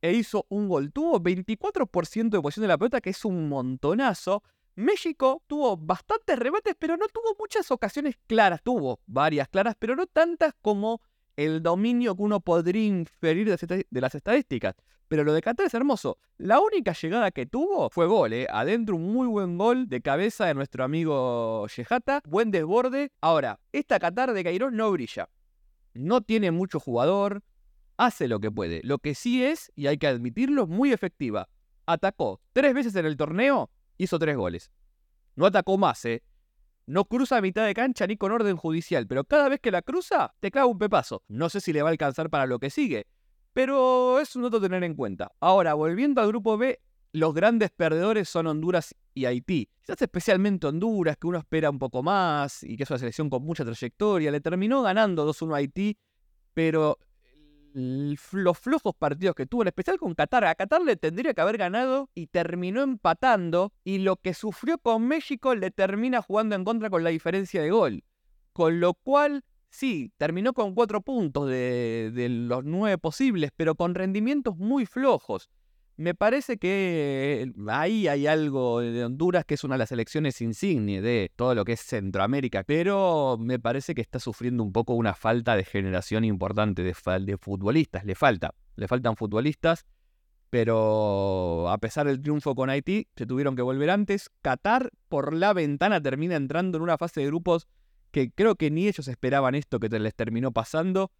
e 0.00 0.12
hizo 0.12 0.46
un 0.48 0.68
gol. 0.68 0.92
Tuvo 0.92 1.20
24% 1.20 2.30
de 2.30 2.40
posición 2.40 2.62
de 2.62 2.68
la 2.68 2.78
pelota, 2.78 3.00
que 3.00 3.10
es 3.10 3.24
un 3.24 3.48
montonazo. 3.48 4.42
México 4.76 5.42
tuvo 5.46 5.76
bastantes 5.76 6.38
rebates, 6.38 6.74
pero 6.78 6.96
no 6.96 7.06
tuvo 7.08 7.36
muchas 7.38 7.70
ocasiones 7.70 8.16
claras. 8.26 8.62
Tuvo 8.62 9.00
varias 9.06 9.48
claras, 9.48 9.74
pero 9.78 9.94
no 9.96 10.06
tantas 10.06 10.54
como 10.62 11.02
el 11.36 11.62
dominio 11.62 12.16
que 12.16 12.22
uno 12.22 12.40
podría 12.40 12.84
inferir 12.84 13.56
de 13.56 14.00
las 14.00 14.14
estadísticas. 14.14 14.74
Pero 15.10 15.24
lo 15.24 15.32
de 15.32 15.42
Qatar 15.42 15.66
es 15.66 15.74
hermoso. 15.74 16.18
La 16.38 16.60
única 16.60 16.92
llegada 16.92 17.32
que 17.32 17.44
tuvo 17.44 17.90
fue 17.90 18.06
gol, 18.06 18.32
¿eh? 18.32 18.46
Adentro 18.48 18.94
un 18.94 19.12
muy 19.12 19.26
buen 19.26 19.58
gol 19.58 19.88
de 19.88 20.00
cabeza 20.00 20.46
de 20.46 20.54
nuestro 20.54 20.84
amigo 20.84 21.66
Yehata. 21.66 22.22
Buen 22.24 22.52
desborde. 22.52 23.10
Ahora, 23.20 23.58
esta 23.72 23.98
Qatar 23.98 24.32
de 24.32 24.44
Cairós 24.44 24.72
no 24.72 24.92
brilla. 24.92 25.28
No 25.94 26.20
tiene 26.20 26.52
mucho 26.52 26.78
jugador. 26.78 27.42
Hace 27.96 28.28
lo 28.28 28.38
que 28.38 28.52
puede. 28.52 28.82
Lo 28.84 28.98
que 28.98 29.16
sí 29.16 29.44
es, 29.44 29.72
y 29.74 29.88
hay 29.88 29.98
que 29.98 30.06
admitirlo, 30.06 30.68
muy 30.68 30.92
efectiva. 30.92 31.48
Atacó 31.86 32.40
tres 32.52 32.72
veces 32.72 32.94
en 32.94 33.04
el 33.04 33.16
torneo, 33.16 33.68
hizo 33.98 34.16
tres 34.20 34.36
goles. 34.36 34.70
No 35.34 35.44
atacó 35.44 35.76
más, 35.76 36.04
¿eh? 36.04 36.22
No 36.86 37.04
cruza 37.04 37.36
a 37.36 37.40
mitad 37.40 37.64
de 37.66 37.74
cancha 37.74 38.06
ni 38.06 38.16
con 38.16 38.32
orden 38.32 38.56
judicial, 38.56 39.06
pero 39.06 39.24
cada 39.24 39.48
vez 39.48 39.60
que 39.60 39.70
la 39.70 39.82
cruza, 39.82 40.34
te 40.40 40.50
clava 40.50 40.66
un 40.66 40.78
pepazo. 40.78 41.22
No 41.28 41.48
sé 41.48 41.60
si 41.60 41.72
le 41.72 41.82
va 41.82 41.88
a 41.88 41.92
alcanzar 41.92 42.30
para 42.30 42.46
lo 42.46 42.58
que 42.58 42.70
sigue. 42.70 43.06
Pero 43.52 44.20
es 44.20 44.34
un 44.36 44.42
dato 44.42 44.58
a 44.58 44.60
tener 44.60 44.82
en 44.84 44.94
cuenta. 44.94 45.32
Ahora, 45.40 45.74
volviendo 45.74 46.20
al 46.20 46.28
grupo 46.28 46.56
B, 46.56 46.80
los 47.12 47.34
grandes 47.34 47.70
perdedores 47.70 48.28
son 48.28 48.46
Honduras 48.46 48.94
y 49.14 49.24
Haití. 49.24 49.68
Quizás 49.80 50.00
especialmente 50.00 50.66
Honduras, 50.66 51.16
que 51.16 51.26
uno 51.26 51.38
espera 51.38 51.70
un 51.70 51.78
poco 51.78 52.02
más 52.02 52.62
y 52.62 52.76
que 52.76 52.84
es 52.84 52.90
una 52.90 52.98
selección 52.98 53.28
con 53.28 53.42
mucha 53.42 53.64
trayectoria. 53.64 54.30
Le 54.30 54.40
terminó 54.40 54.82
ganando 54.82 55.28
2-1 55.28 55.54
a 55.54 55.56
Haití, 55.56 55.98
pero 56.54 56.98
los 57.74 58.58
flojos 58.58 58.94
partidos 58.94 59.34
que 59.34 59.46
tuvo, 59.46 59.62
en 59.62 59.68
especial 59.68 59.98
con 59.98 60.14
Qatar. 60.14 60.44
A 60.44 60.54
Qatar 60.54 60.82
le 60.82 60.96
tendría 60.96 61.34
que 61.34 61.40
haber 61.40 61.58
ganado 61.58 62.08
y 62.14 62.26
terminó 62.26 62.82
empatando. 62.82 63.72
Y 63.84 63.98
lo 63.98 64.16
que 64.16 64.34
sufrió 64.34 64.78
con 64.78 65.06
México 65.06 65.54
le 65.54 65.70
termina 65.70 66.22
jugando 66.22 66.56
en 66.56 66.64
contra 66.64 66.90
con 66.90 67.04
la 67.04 67.10
diferencia 67.10 67.62
de 67.62 67.70
gol. 67.70 68.04
Con 68.52 68.80
lo 68.80 68.94
cual 68.94 69.44
Sí, 69.70 70.12
terminó 70.18 70.52
con 70.52 70.74
cuatro 70.74 71.00
puntos 71.00 71.48
de, 71.48 72.26
los 72.28 72.64
nueve 72.64 72.98
posibles, 72.98 73.52
pero 73.56 73.76
con 73.76 73.94
rendimientos 73.94 74.56
muy 74.56 74.84
flojos. 74.84 75.48
Me 75.96 76.14
parece 76.14 76.56
que 76.56 77.52
ahí 77.68 78.08
hay 78.08 78.26
algo 78.26 78.80
de 78.80 79.04
Honduras 79.04 79.44
que 79.44 79.54
es 79.54 79.64
una 79.64 79.74
de 79.74 79.80
las 79.80 79.92
elecciones 79.92 80.40
insignia 80.40 81.02
de 81.02 81.30
todo 81.36 81.54
lo 81.54 81.64
que 81.64 81.72
es 81.72 81.80
Centroamérica, 81.80 82.64
pero 82.64 83.36
me 83.38 83.58
parece 83.58 83.94
que 83.94 84.00
está 84.00 84.18
sufriendo 84.18 84.62
un 84.62 84.72
poco 84.72 84.94
una 84.94 85.14
falta 85.14 85.56
de 85.56 85.64
generación 85.64 86.24
importante 86.24 86.82
de, 86.82 86.94
de 87.20 87.36
futbolistas. 87.36 88.04
Le 88.04 88.14
falta, 88.14 88.54
le 88.76 88.88
faltan 88.88 89.14
futbolistas, 89.16 89.84
pero 90.50 91.68
a 91.68 91.78
pesar 91.78 92.06
del 92.06 92.20
triunfo 92.20 92.54
con 92.54 92.70
Haití, 92.70 93.06
se 93.14 93.26
tuvieron 93.26 93.54
que 93.54 93.62
volver 93.62 93.90
antes. 93.90 94.30
Qatar 94.42 94.90
por 95.08 95.32
la 95.32 95.52
ventana 95.52 96.02
termina 96.02 96.34
entrando 96.34 96.78
en 96.78 96.82
una 96.82 96.98
fase 96.98 97.20
de 97.20 97.26
grupos 97.26 97.68
que 98.10 98.32
creo 98.32 98.56
que 98.56 98.70
ni 98.70 98.88
ellos 98.88 99.06
esperaban 99.06 99.54
esto 99.54 99.78
que 99.78 99.88
les 99.88 100.14
terminó 100.14 100.50
pasando. 100.50 101.12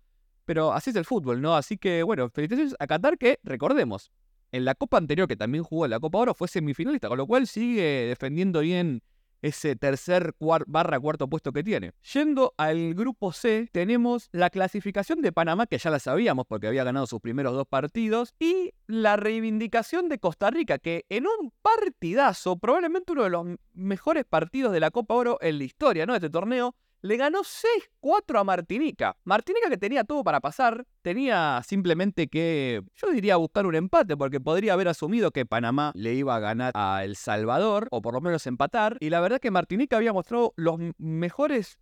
Pero 0.47 0.73
así 0.73 0.91
es 0.91 0.97
el 0.97 1.05
fútbol, 1.05 1.41
¿no? 1.41 1.55
Así 1.55 1.79
que, 1.79 2.03
bueno, 2.03 2.29
felicitaciones 2.29 2.75
a 2.81 2.87
Qatar 2.89 3.19
que, 3.19 3.39
recordemos, 3.45 4.11
en 4.53 4.65
la 4.65 4.75
Copa 4.75 4.99
anterior, 4.99 5.29
que 5.29 5.37
también 5.37 5.65
jugó 5.65 5.85
en 5.85 5.93
la 5.93 6.01
Copa 6.01 6.19
Oro, 6.19 6.35
fue 6.35 6.49
semifinalista, 6.49 7.09
con 7.09 7.19
lo 7.19 7.27
cual 7.27 7.47
sigue 7.47 8.07
defendiendo 8.09 8.61
bien 8.61 9.03
ese 9.43 9.75
tercer 9.75 10.35
barra 10.67 11.01
cuarto 11.01 11.29
puesto 11.29 11.53
que 11.53 11.63
tiene. 11.63 11.93
Yendo 12.13 12.55
al 12.59 12.95
grupo 12.95 13.33
C, 13.33 13.69
tenemos 13.73 14.29
la 14.33 14.51
clasificación 14.51 15.23
de 15.23 15.33
Panamá, 15.33 15.67
que 15.67 15.79
ya 15.79 15.91
la 15.91 15.99
sabíamos 15.99 16.47
porque 16.47 16.67
había 16.67 16.85
ganado 16.85 17.07
sus 17.07 17.21
primeros 17.21 17.55
dos 17.55 17.67
partidos, 17.67 18.35
y 18.39 18.73
la 18.87 19.17
reivindicación 19.17 20.09
de 20.09 20.19
Costa 20.19 20.51
Rica, 20.51 20.79
que 20.79 21.07
en 21.09 21.27
un 21.27 21.53
partidazo, 21.63 22.59
probablemente 22.59 23.13
uno 23.13 23.25
de 23.25 23.31
los 23.31 23.47
mejores 23.73 24.25
partidos 24.25 24.73
de 24.73 24.81
la 24.81 24.91
Copa 24.91 25.15
Oro 25.15 25.39
en 25.41 25.59
la 25.59 25.65
historia, 25.65 26.07
¿no? 26.07 26.15
Este 26.15 26.29
torneo, 26.29 26.75
le 27.03 27.17
ganó 27.17 27.41
6-4 27.41 28.41
a 28.41 28.45
Martinica. 28.45 29.17
Martinica 29.25 29.69
que 29.69 29.77
tenía 29.77 30.05
todo 30.05 30.23
para 30.23 30.41
pasar, 30.41 30.87
tenía 31.03 31.63
simplemente 31.67 32.29
que, 32.29 32.83
yo 32.95 33.11
diría, 33.11 33.37
buscar 33.37 33.67
un 33.67 33.75
empate, 33.75 34.17
porque 34.17 34.41
podría 34.41 34.75
haber 34.75 34.89
asumido 34.89 35.31
que 35.31 35.47
Panamá 35.47 35.93
le 35.95 36.15
iba 36.15 36.37
a 36.37 36.41
ganar 36.41 36.73
a 36.75 37.05
El 37.05 37.17
Salvador, 37.17 37.89
o 37.91 38.03
por 38.03 38.15
lo 38.15 38.21
menos 38.21 38.47
empatar, 38.47 38.97
y 39.01 39.11
la 39.11 39.21
verdad 39.21 39.41
que 39.41 39.51
Martinica 39.51 39.97
había 39.97 40.13
mostrado 40.13 40.53
los 40.57 40.79
mejores 40.99 41.79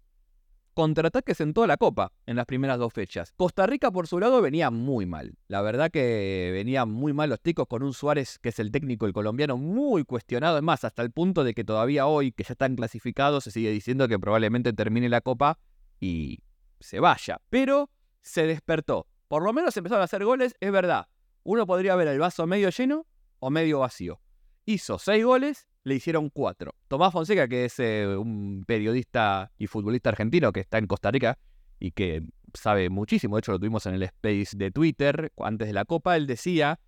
contraataques 0.78 1.40
en 1.40 1.54
toda 1.54 1.66
la 1.66 1.76
Copa 1.76 2.12
en 2.25 2.37
las 2.37 2.47
primeras 2.47 2.78
dos 2.78 2.92
fechas. 2.92 3.32
Costa 3.37 3.66
Rica, 3.66 3.90
por 3.90 4.06
su 4.06 4.20
lado, 4.20 4.40
venía 4.40 4.70
muy 4.70 5.06
mal. 5.06 5.35
La 5.49 5.61
verdad 5.61 5.90
que 5.90 6.50
venía 6.52 6.87
muy 6.87 7.12
mal 7.12 7.30
los 7.30 7.40
ticos 7.40 7.66
con 7.66 7.82
un 7.82 7.92
Suárez, 7.92 8.38
que 8.38 8.50
es 8.50 8.61
el 8.61 8.70
técnico 8.70 9.04
el 9.04 9.12
colombiano, 9.12 9.56
muy 9.56 10.04
cuestionado. 10.04 10.56
Es 10.56 10.62
más, 10.62 10.85
hasta 10.85 11.02
el 11.02 11.11
punto 11.11 11.42
de 11.42 11.52
que 11.52 11.64
todavía 11.64 12.06
hoy, 12.06 12.30
que 12.30 12.44
ya 12.44 12.52
están 12.52 12.76
clasificados, 12.76 13.42
se 13.42 13.50
sigue 13.50 13.73
diciendo 13.73 14.06
que 14.06 14.20
probablemente 14.20 14.73
termine 14.73 15.08
la 15.08 15.20
Copa 15.20 15.58
y 15.99 16.38
se 16.78 17.00
vaya. 17.00 17.40
Pero 17.50 17.90
se 18.23 18.47
despertó. 18.47 19.08
Por 19.26 19.42
lo 19.42 19.52
menos 19.52 19.76
empezaron 19.76 20.02
a 20.02 20.04
hacer 20.04 20.25
goles, 20.25 20.54
es 20.61 20.70
verdad. 20.70 21.08
Uno 21.42 21.66
podría 21.66 21.97
ver 21.97 22.06
el 22.06 22.20
vaso 22.20 22.47
medio 22.47 22.70
lleno 22.70 23.04
o 23.40 23.50
medio 23.50 23.80
vacío. 23.80 24.20
Hizo 24.64 25.00
seis 25.00 25.25
goles 25.25 25.66
le 25.88 25.94
hicieron 25.94 26.30
cuatro. 26.30 26.75
Tomás 26.87 27.12
Fonseca, 27.12 27.49
que 27.49 27.64
es 27.64 27.78
eh, 27.80 28.06
un 28.06 28.64
periodista 28.66 29.50
y 29.58 29.66
futbolista 29.66 30.11
argentino 30.11 30.52
que 30.52 30.61
está 30.61 30.78
en 30.78 30.87
Costa 30.87 31.11
Rica 31.11 31.38
y 31.80 31.90
que 31.92 32.23
sabe 32.54 32.90
muchísimo, 32.90 33.37
de 33.37 33.40
hecho 33.40 33.52
lo 33.52 33.58
tuvimos 33.58 33.87
en 33.87 33.94
el 33.94 34.02
space 34.04 34.56
de 34.56 34.70
Twitter 34.70 35.32
antes 35.38 35.68
de 35.68 35.75
la 35.75 35.85
Copa, 35.85 36.16
él 36.16 36.26
decía 36.26 36.80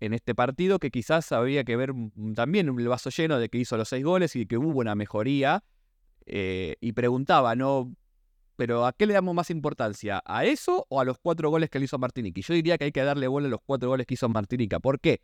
en 0.00 0.14
este 0.14 0.34
partido 0.34 0.78
que 0.78 0.90
quizás 0.90 1.30
había 1.32 1.64
que 1.64 1.76
ver 1.76 1.92
también 2.34 2.68
el 2.68 2.88
vaso 2.88 3.10
lleno 3.10 3.38
de 3.38 3.48
que 3.48 3.58
hizo 3.58 3.76
los 3.76 3.88
seis 3.88 4.04
goles 4.04 4.34
y 4.34 4.46
que 4.46 4.58
hubo 4.58 4.80
una 4.80 4.94
mejoría. 4.94 5.62
Eh, 6.26 6.76
y 6.80 6.92
preguntaba, 6.92 7.54
¿no? 7.54 7.94
Pero 8.56 8.84
¿a 8.84 8.92
qué 8.92 9.06
le 9.06 9.14
damos 9.14 9.34
más 9.34 9.50
importancia? 9.50 10.20
¿A 10.24 10.44
eso 10.44 10.86
o 10.88 11.00
a 11.00 11.04
los 11.04 11.18
cuatro 11.18 11.50
goles 11.50 11.70
que 11.70 11.78
le 11.78 11.84
hizo 11.84 11.98
Martinique? 11.98 12.42
Yo 12.42 12.54
diría 12.54 12.78
que 12.78 12.84
hay 12.86 12.92
que 12.92 13.02
darle 13.02 13.28
bola 13.28 13.46
a 13.46 13.50
los 13.50 13.60
cuatro 13.64 13.88
goles 13.90 14.06
que 14.06 14.14
hizo 14.14 14.28
Martinica. 14.28 14.80
¿Por 14.80 14.98
qué? 14.98 15.20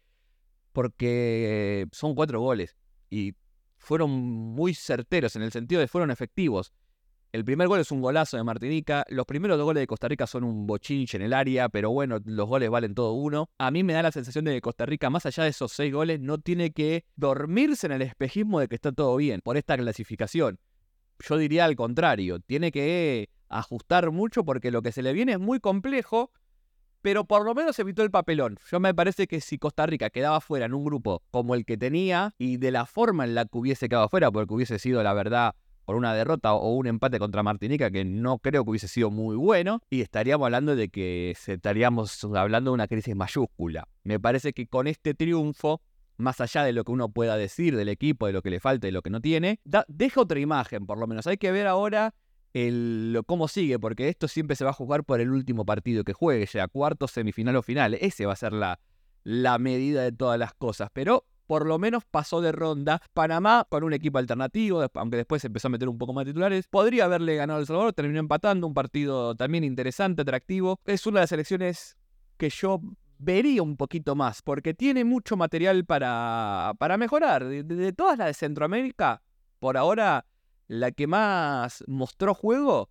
Porque 0.72 1.86
son 1.92 2.14
cuatro 2.14 2.40
goles 2.40 2.76
y 3.10 3.34
fueron 3.78 4.10
muy 4.10 4.74
certeros 4.74 5.36
en 5.36 5.42
el 5.42 5.52
sentido 5.52 5.80
de 5.80 5.88
fueron 5.88 6.10
efectivos. 6.10 6.72
El 7.30 7.44
primer 7.44 7.68
gol 7.68 7.80
es 7.80 7.92
un 7.92 8.00
golazo 8.00 8.38
de 8.38 8.42
Martinica. 8.42 9.04
Los 9.10 9.26
primeros 9.26 9.58
dos 9.58 9.66
goles 9.66 9.82
de 9.82 9.86
Costa 9.86 10.08
Rica 10.08 10.26
son 10.26 10.44
un 10.44 10.66
bochinche 10.66 11.18
en 11.18 11.22
el 11.22 11.34
área, 11.34 11.68
pero 11.68 11.90
bueno, 11.90 12.18
los 12.24 12.48
goles 12.48 12.70
valen 12.70 12.94
todo 12.94 13.12
uno. 13.12 13.50
A 13.58 13.70
mí 13.70 13.84
me 13.84 13.92
da 13.92 14.02
la 14.02 14.12
sensación 14.12 14.46
de 14.46 14.54
que 14.54 14.60
Costa 14.62 14.86
Rica, 14.86 15.10
más 15.10 15.26
allá 15.26 15.44
de 15.44 15.50
esos 15.50 15.70
seis 15.72 15.92
goles, 15.92 16.20
no 16.20 16.38
tiene 16.38 16.72
que 16.72 17.04
dormirse 17.16 17.86
en 17.86 17.92
el 17.92 18.02
espejismo 18.02 18.60
de 18.60 18.68
que 18.68 18.76
está 18.76 18.92
todo 18.92 19.14
bien 19.16 19.42
por 19.42 19.58
esta 19.58 19.76
clasificación. 19.76 20.58
Yo 21.18 21.36
diría 21.36 21.66
al 21.66 21.76
contrario, 21.76 22.40
tiene 22.40 22.72
que 22.72 23.28
ajustar 23.50 24.10
mucho 24.10 24.44
porque 24.44 24.70
lo 24.70 24.80
que 24.80 24.92
se 24.92 25.02
le 25.02 25.12
viene 25.12 25.32
es 25.32 25.38
muy 25.38 25.60
complejo 25.60 26.32
pero 27.02 27.24
por 27.24 27.44
lo 27.44 27.54
menos 27.54 27.78
evitó 27.78 28.02
el 28.02 28.10
papelón. 28.10 28.58
Yo 28.70 28.80
me 28.80 28.94
parece 28.94 29.26
que 29.26 29.40
si 29.40 29.58
Costa 29.58 29.86
Rica 29.86 30.10
quedaba 30.10 30.40
fuera 30.40 30.66
en 30.66 30.74
un 30.74 30.84
grupo 30.84 31.22
como 31.30 31.54
el 31.54 31.64
que 31.64 31.76
tenía 31.76 32.34
y 32.38 32.56
de 32.56 32.70
la 32.70 32.86
forma 32.86 33.24
en 33.24 33.34
la 33.34 33.44
que 33.44 33.58
hubiese 33.58 33.88
quedado 33.88 34.08
fuera, 34.08 34.30
porque 34.30 34.54
hubiese 34.54 34.78
sido 34.78 35.02
la 35.02 35.12
verdad 35.12 35.54
por 35.84 35.96
una 35.96 36.12
derrota 36.12 36.52
o 36.52 36.74
un 36.74 36.86
empate 36.86 37.18
contra 37.18 37.42
Martinica 37.42 37.90
que 37.90 38.04
no 38.04 38.38
creo 38.38 38.62
que 38.62 38.70
hubiese 38.70 38.88
sido 38.88 39.10
muy 39.10 39.36
bueno 39.36 39.80
y 39.88 40.02
estaríamos 40.02 40.44
hablando 40.44 40.76
de 40.76 40.90
que 40.90 41.34
estaríamos 41.46 42.22
hablando 42.24 42.70
de 42.70 42.74
una 42.74 42.88
crisis 42.88 43.16
mayúscula. 43.16 43.88
Me 44.04 44.20
parece 44.20 44.52
que 44.52 44.66
con 44.66 44.86
este 44.86 45.14
triunfo 45.14 45.80
más 46.18 46.40
allá 46.40 46.64
de 46.64 46.72
lo 46.72 46.84
que 46.84 46.92
uno 46.92 47.08
pueda 47.08 47.36
decir 47.36 47.76
del 47.76 47.88
equipo, 47.88 48.26
de 48.26 48.32
lo 48.32 48.42
que 48.42 48.50
le 48.50 48.60
falta 48.60 48.86
y 48.88 48.90
lo 48.90 49.02
que 49.02 49.10
no 49.10 49.20
tiene, 49.20 49.60
deja 49.86 50.20
otra 50.20 50.38
imagen, 50.40 50.84
por 50.84 50.98
lo 50.98 51.06
menos. 51.06 51.26
Hay 51.26 51.38
que 51.38 51.52
ver 51.52 51.66
ahora 51.66 52.14
el, 52.54 53.20
cómo 53.26 53.48
sigue, 53.48 53.78
porque 53.78 54.08
esto 54.08 54.28
siempre 54.28 54.56
se 54.56 54.64
va 54.64 54.70
a 54.70 54.74
jugar 54.74 55.04
por 55.04 55.20
el 55.20 55.30
último 55.30 55.64
partido 55.64 56.04
que 56.04 56.12
juegue, 56.12 56.46
ya 56.46 56.68
cuarto, 56.68 57.08
semifinal 57.08 57.56
o 57.56 57.62
final. 57.62 57.94
Ese 57.94 58.26
va 58.26 58.32
a 58.32 58.36
ser 58.36 58.52
la, 58.52 58.80
la 59.24 59.58
medida 59.58 60.02
de 60.02 60.12
todas 60.12 60.38
las 60.38 60.54
cosas. 60.54 60.88
Pero 60.92 61.26
por 61.48 61.66
lo 61.66 61.78
menos 61.78 62.04
pasó 62.04 62.40
de 62.40 62.52
ronda. 62.52 63.00
Panamá 63.14 63.66
con 63.68 63.82
un 63.82 63.92
equipo 63.92 64.18
alternativo, 64.18 64.86
aunque 64.94 65.16
después 65.16 65.44
empezó 65.44 65.68
a 65.68 65.70
meter 65.70 65.88
un 65.88 65.98
poco 65.98 66.12
más 66.12 66.24
de 66.24 66.32
titulares. 66.32 66.68
Podría 66.68 67.06
haberle 67.06 67.36
ganado 67.36 67.58
El 67.58 67.66
Salvador, 67.66 67.92
terminó 67.94 68.20
empatando, 68.20 68.66
un 68.66 68.74
partido 68.74 69.34
también 69.34 69.64
interesante, 69.64 70.22
atractivo. 70.22 70.78
Es 70.84 71.06
una 71.06 71.20
de 71.20 71.22
las 71.22 71.32
elecciones 71.32 71.96
que 72.36 72.50
yo 72.50 72.80
vería 73.18 73.62
un 73.62 73.76
poquito 73.76 74.14
más, 74.14 74.42
porque 74.42 74.74
tiene 74.74 75.04
mucho 75.04 75.36
material 75.36 75.84
para, 75.84 76.74
para 76.78 76.98
mejorar. 76.98 77.46
de 77.46 77.92
todas 77.92 78.18
las 78.18 78.28
de 78.28 78.34
Centroamérica, 78.34 79.22
por 79.58 79.76
ahora 79.76 80.26
la 80.68 80.92
que 80.92 81.06
más 81.06 81.82
mostró 81.86 82.34
juego, 82.34 82.90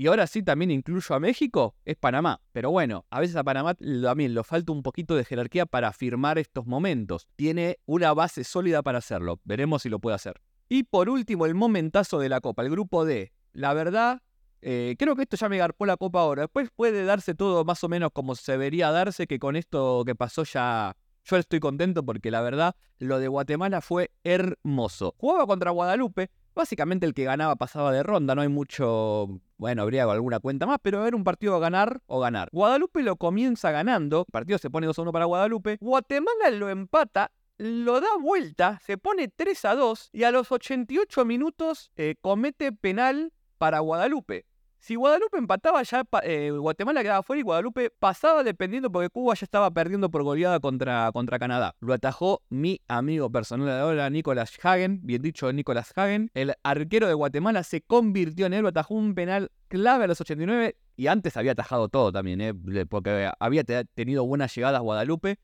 y 0.00 0.06
ahora 0.06 0.26
sí 0.26 0.42
también 0.42 0.70
incluyo 0.70 1.14
a 1.14 1.20
México, 1.20 1.74
es 1.84 1.94
Panamá. 1.94 2.40
Pero 2.52 2.70
bueno, 2.70 3.04
a 3.10 3.20
veces 3.20 3.36
a 3.36 3.44
Panamá 3.44 3.74
también 3.74 4.32
le 4.32 4.42
falta 4.42 4.72
un 4.72 4.82
poquito 4.82 5.14
de 5.14 5.26
jerarquía 5.26 5.66
para 5.66 5.92
firmar 5.92 6.38
estos 6.38 6.66
momentos. 6.66 7.28
Tiene 7.36 7.78
una 7.84 8.14
base 8.14 8.44
sólida 8.44 8.82
para 8.82 8.96
hacerlo. 8.96 9.40
Veremos 9.44 9.82
si 9.82 9.90
lo 9.90 9.98
puede 9.98 10.14
hacer. 10.14 10.40
Y 10.70 10.84
por 10.84 11.10
último, 11.10 11.44
el 11.44 11.54
momentazo 11.54 12.18
de 12.18 12.30
la 12.30 12.40
Copa, 12.40 12.62
el 12.62 12.70
grupo 12.70 13.04
D. 13.04 13.30
La 13.52 13.74
verdad, 13.74 14.22
eh, 14.62 14.96
creo 14.98 15.16
que 15.16 15.22
esto 15.24 15.36
ya 15.36 15.50
me 15.50 15.58
garpó 15.58 15.84
la 15.84 15.98
Copa 15.98 16.20
ahora. 16.20 16.44
Después 16.44 16.70
puede 16.74 17.04
darse 17.04 17.34
todo 17.34 17.64
más 17.66 17.84
o 17.84 17.88
menos 17.90 18.10
como 18.14 18.34
se 18.36 18.52
debería 18.52 18.90
darse, 18.92 19.26
que 19.26 19.38
con 19.38 19.54
esto 19.54 20.04
que 20.06 20.14
pasó 20.14 20.44
ya 20.44 20.96
yo 21.24 21.36
estoy 21.36 21.60
contento 21.60 22.04
porque 22.04 22.30
la 22.30 22.40
verdad 22.40 22.74
lo 22.98 23.18
de 23.18 23.28
Guatemala 23.28 23.80
fue 23.80 24.10
hermoso. 24.24 25.14
Jugaba 25.18 25.46
contra 25.46 25.70
Guadalupe, 25.70 26.30
Básicamente 26.54 27.06
el 27.06 27.14
que 27.14 27.24
ganaba 27.24 27.56
pasaba 27.56 27.92
de 27.92 28.02
ronda, 28.02 28.34
no 28.34 28.42
hay 28.42 28.48
mucho, 28.48 29.40
bueno, 29.56 29.82
habría 29.82 30.04
alguna 30.04 30.40
cuenta 30.40 30.66
más, 30.66 30.78
pero 30.82 31.06
era 31.06 31.16
un 31.16 31.24
partido 31.24 31.54
a 31.54 31.60
ganar 31.60 32.00
o 32.06 32.20
ganar. 32.20 32.48
Guadalupe 32.52 33.02
lo 33.02 33.16
comienza 33.16 33.70
ganando, 33.70 34.24
el 34.26 34.32
partido 34.32 34.58
se 34.58 34.70
pone 34.70 34.86
2 34.86 34.98
a 34.98 35.02
1 35.02 35.12
para 35.12 35.24
Guadalupe, 35.26 35.78
Guatemala 35.80 36.50
lo 36.50 36.68
empata, 36.68 37.30
lo 37.56 38.00
da 38.00 38.08
vuelta, 38.20 38.80
se 38.84 38.98
pone 38.98 39.28
3 39.28 39.64
a 39.66 39.74
2 39.74 40.10
y 40.12 40.24
a 40.24 40.32
los 40.32 40.50
88 40.50 41.24
minutos 41.24 41.92
eh, 41.96 42.16
comete 42.20 42.72
penal 42.72 43.32
para 43.58 43.80
Guadalupe. 43.80 44.46
Si 44.80 44.94
Guadalupe 44.94 45.36
empataba, 45.36 45.82
ya 45.82 46.04
eh, 46.22 46.50
Guatemala 46.52 47.02
quedaba 47.02 47.22
fuera 47.22 47.40
y 47.40 47.42
Guadalupe 47.42 47.90
pasaba 47.90 48.42
dependiendo 48.42 48.90
porque 48.90 49.10
Cuba 49.10 49.34
ya 49.34 49.44
estaba 49.44 49.70
perdiendo 49.70 50.10
por 50.10 50.22
goleada 50.22 50.58
contra, 50.58 51.12
contra 51.12 51.38
Canadá. 51.38 51.76
Lo 51.80 51.92
atajó 51.92 52.42
mi 52.48 52.80
amigo 52.88 53.30
personal 53.30 53.66
de 53.66 53.74
ahora, 53.74 54.08
Nicolás 54.08 54.58
Hagen, 54.62 55.00
bien 55.02 55.20
dicho 55.20 55.52
Nicolás 55.52 55.92
Hagen. 55.94 56.30
El 56.32 56.54
arquero 56.62 57.08
de 57.08 57.12
Guatemala 57.12 57.62
se 57.62 57.82
convirtió 57.82 58.46
en 58.46 58.54
él, 58.54 58.66
atajó 58.66 58.94
un 58.94 59.14
penal 59.14 59.52
clave 59.68 60.04
a 60.04 60.06
los 60.06 60.18
89 60.22 60.74
y 60.96 61.06
antes 61.08 61.36
había 61.36 61.52
atajado 61.52 61.90
todo 61.90 62.10
también, 62.10 62.40
eh, 62.40 62.54
porque 62.88 63.30
había 63.38 63.64
tenido 63.64 64.24
buenas 64.24 64.54
llegadas 64.54 64.80
Guadalupe. 64.80 65.38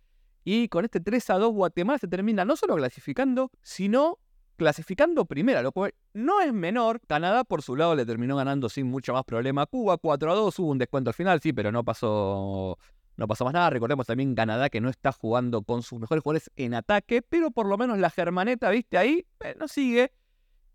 Y 0.45 0.69
con 0.69 0.87
este 0.87 0.99
3 0.99 1.29
a 1.29 1.35
2 1.35 1.53
Guatemala 1.53 1.99
se 1.99 2.09
termina 2.09 2.47
no 2.47 2.57
solo 2.57 2.75
clasificando, 2.77 3.51
sino 3.61 4.19
clasificando 4.57 5.25
primera, 5.25 5.63
lo 5.63 5.73
cual 5.73 5.95
no 6.15 6.41
es 6.41 6.53
menor. 6.53 7.01
Canadá, 7.07 7.45
por 7.45 7.63
su 7.63 7.77
lado, 7.77 7.95
le 7.95 8.05
terminó 8.05 8.37
ganando 8.37 8.69
sin 8.69 8.87
mucho 8.87 9.13
más 9.13 9.25
problema 9.25 9.63
a 9.63 9.67
Cuba, 9.67 9.99
4 9.99 10.33
a 10.33 10.35
2, 10.35 10.59
hubo 10.59 10.71
un 10.71 10.79
descuento 10.79 11.11
al 11.11 11.15
final, 11.15 11.41
sí, 11.41 11.53
pero 11.53 11.71
no 11.71 11.85
pasó, 11.85 12.79
no 13.17 13.29
pasó 13.29 13.45
más 13.45 13.55
nada. 13.55 13.71
Recordemos 13.71 14.07
también 14.07 14.35
Canadá 14.35 14.69
que 14.69 14.81
no 14.81 14.89
está 14.89 15.13
jugando 15.13 15.63
con 15.63 15.83
sus 15.83 16.01
mejores 16.01 16.23
jugadores 16.23 16.51
en 16.57 16.75
ataque, 16.75 17.23
pero 17.23 17.51
por 17.51 17.67
lo 17.67 17.79
menos 17.79 17.99
la 17.99 18.11
Germaneta, 18.11 18.71
viste, 18.71 18.99
ahí 18.99 19.27
eh, 19.41 19.55
no 19.59 19.69
sigue. 19.69 20.13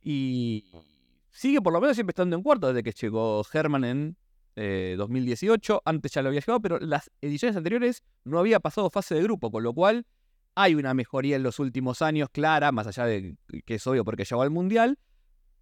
Y 0.01 0.65
sigue 1.29 1.61
por 1.61 1.73
lo 1.73 1.81
menos 1.81 1.95
siempre 1.95 2.11
estando 2.11 2.35
en 2.35 2.43
cuarto 2.43 2.67
desde 2.67 2.83
que 2.83 2.91
llegó 2.91 3.43
German 3.43 3.83
en 3.83 4.17
2018. 4.55 5.75
Eh, 5.75 5.79
Antes 5.85 6.11
ya 6.11 6.21
lo 6.21 6.29
había 6.29 6.41
llegado, 6.41 6.61
pero 6.61 6.79
las 6.79 7.11
ediciones 7.21 7.55
anteriores 7.55 8.03
no 8.23 8.39
había 8.39 8.59
pasado 8.59 8.89
fase 8.89 9.15
de 9.15 9.23
grupo, 9.23 9.51
con 9.51 9.63
lo 9.63 9.73
cual 9.73 10.05
hay 10.55 10.75
una 10.75 10.93
mejoría 10.93 11.36
en 11.36 11.43
los 11.43 11.60
últimos 11.60 12.01
años, 12.01 12.29
clara, 12.29 12.72
más 12.72 12.88
allá 12.88 13.05
de 13.05 13.36
que 13.65 13.75
es 13.75 13.88
obvio 13.88 14.03
porque 14.03 14.25
llegó 14.25 14.41
al 14.41 14.50
Mundial. 14.50 15.00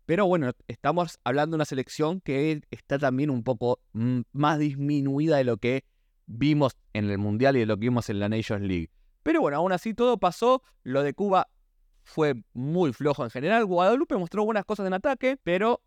Pero 0.06 0.26
bueno, 0.26 0.52
estamos 0.68 1.20
hablando 1.24 1.54
de 1.54 1.58
una 1.58 1.66
selección 1.66 2.20
que 2.22 2.62
está 2.72 2.98
también 2.98 3.30
un 3.30 3.44
poco 3.44 3.80
mm, 3.94 4.22
más 4.32 4.58
disminuida 4.58 5.38
de 5.38 5.44
lo 5.44 5.58
que 5.58 5.86
vimos 6.26 6.76
en 6.94 7.10
el 7.10 7.20
Mundial 7.20 7.58
y 7.58 7.60
de 7.60 7.66
lo 7.68 7.76
que 7.76 7.82
vimos 7.82 8.10
en 8.10 8.20
la 8.20 8.28
Nations 8.28 8.64
League. 8.64 8.90
Pero 9.22 9.42
bueno, 9.42 9.58
aún 9.58 9.72
así 9.72 9.94
todo 9.94 10.18
pasó. 10.18 10.64
Lo 10.84 11.04
de 11.04 11.14
Cuba 11.14 11.48
fue 12.04 12.42
muy 12.54 12.92
flojo 12.92 13.24
en 13.24 13.30
general. 13.30 13.66
Guadalupe 13.66 14.18
mostró 14.18 14.46
buenas 14.46 14.66
cosas 14.66 14.88
en 14.88 14.94
ataque, 14.94 15.38
pero 15.44 15.84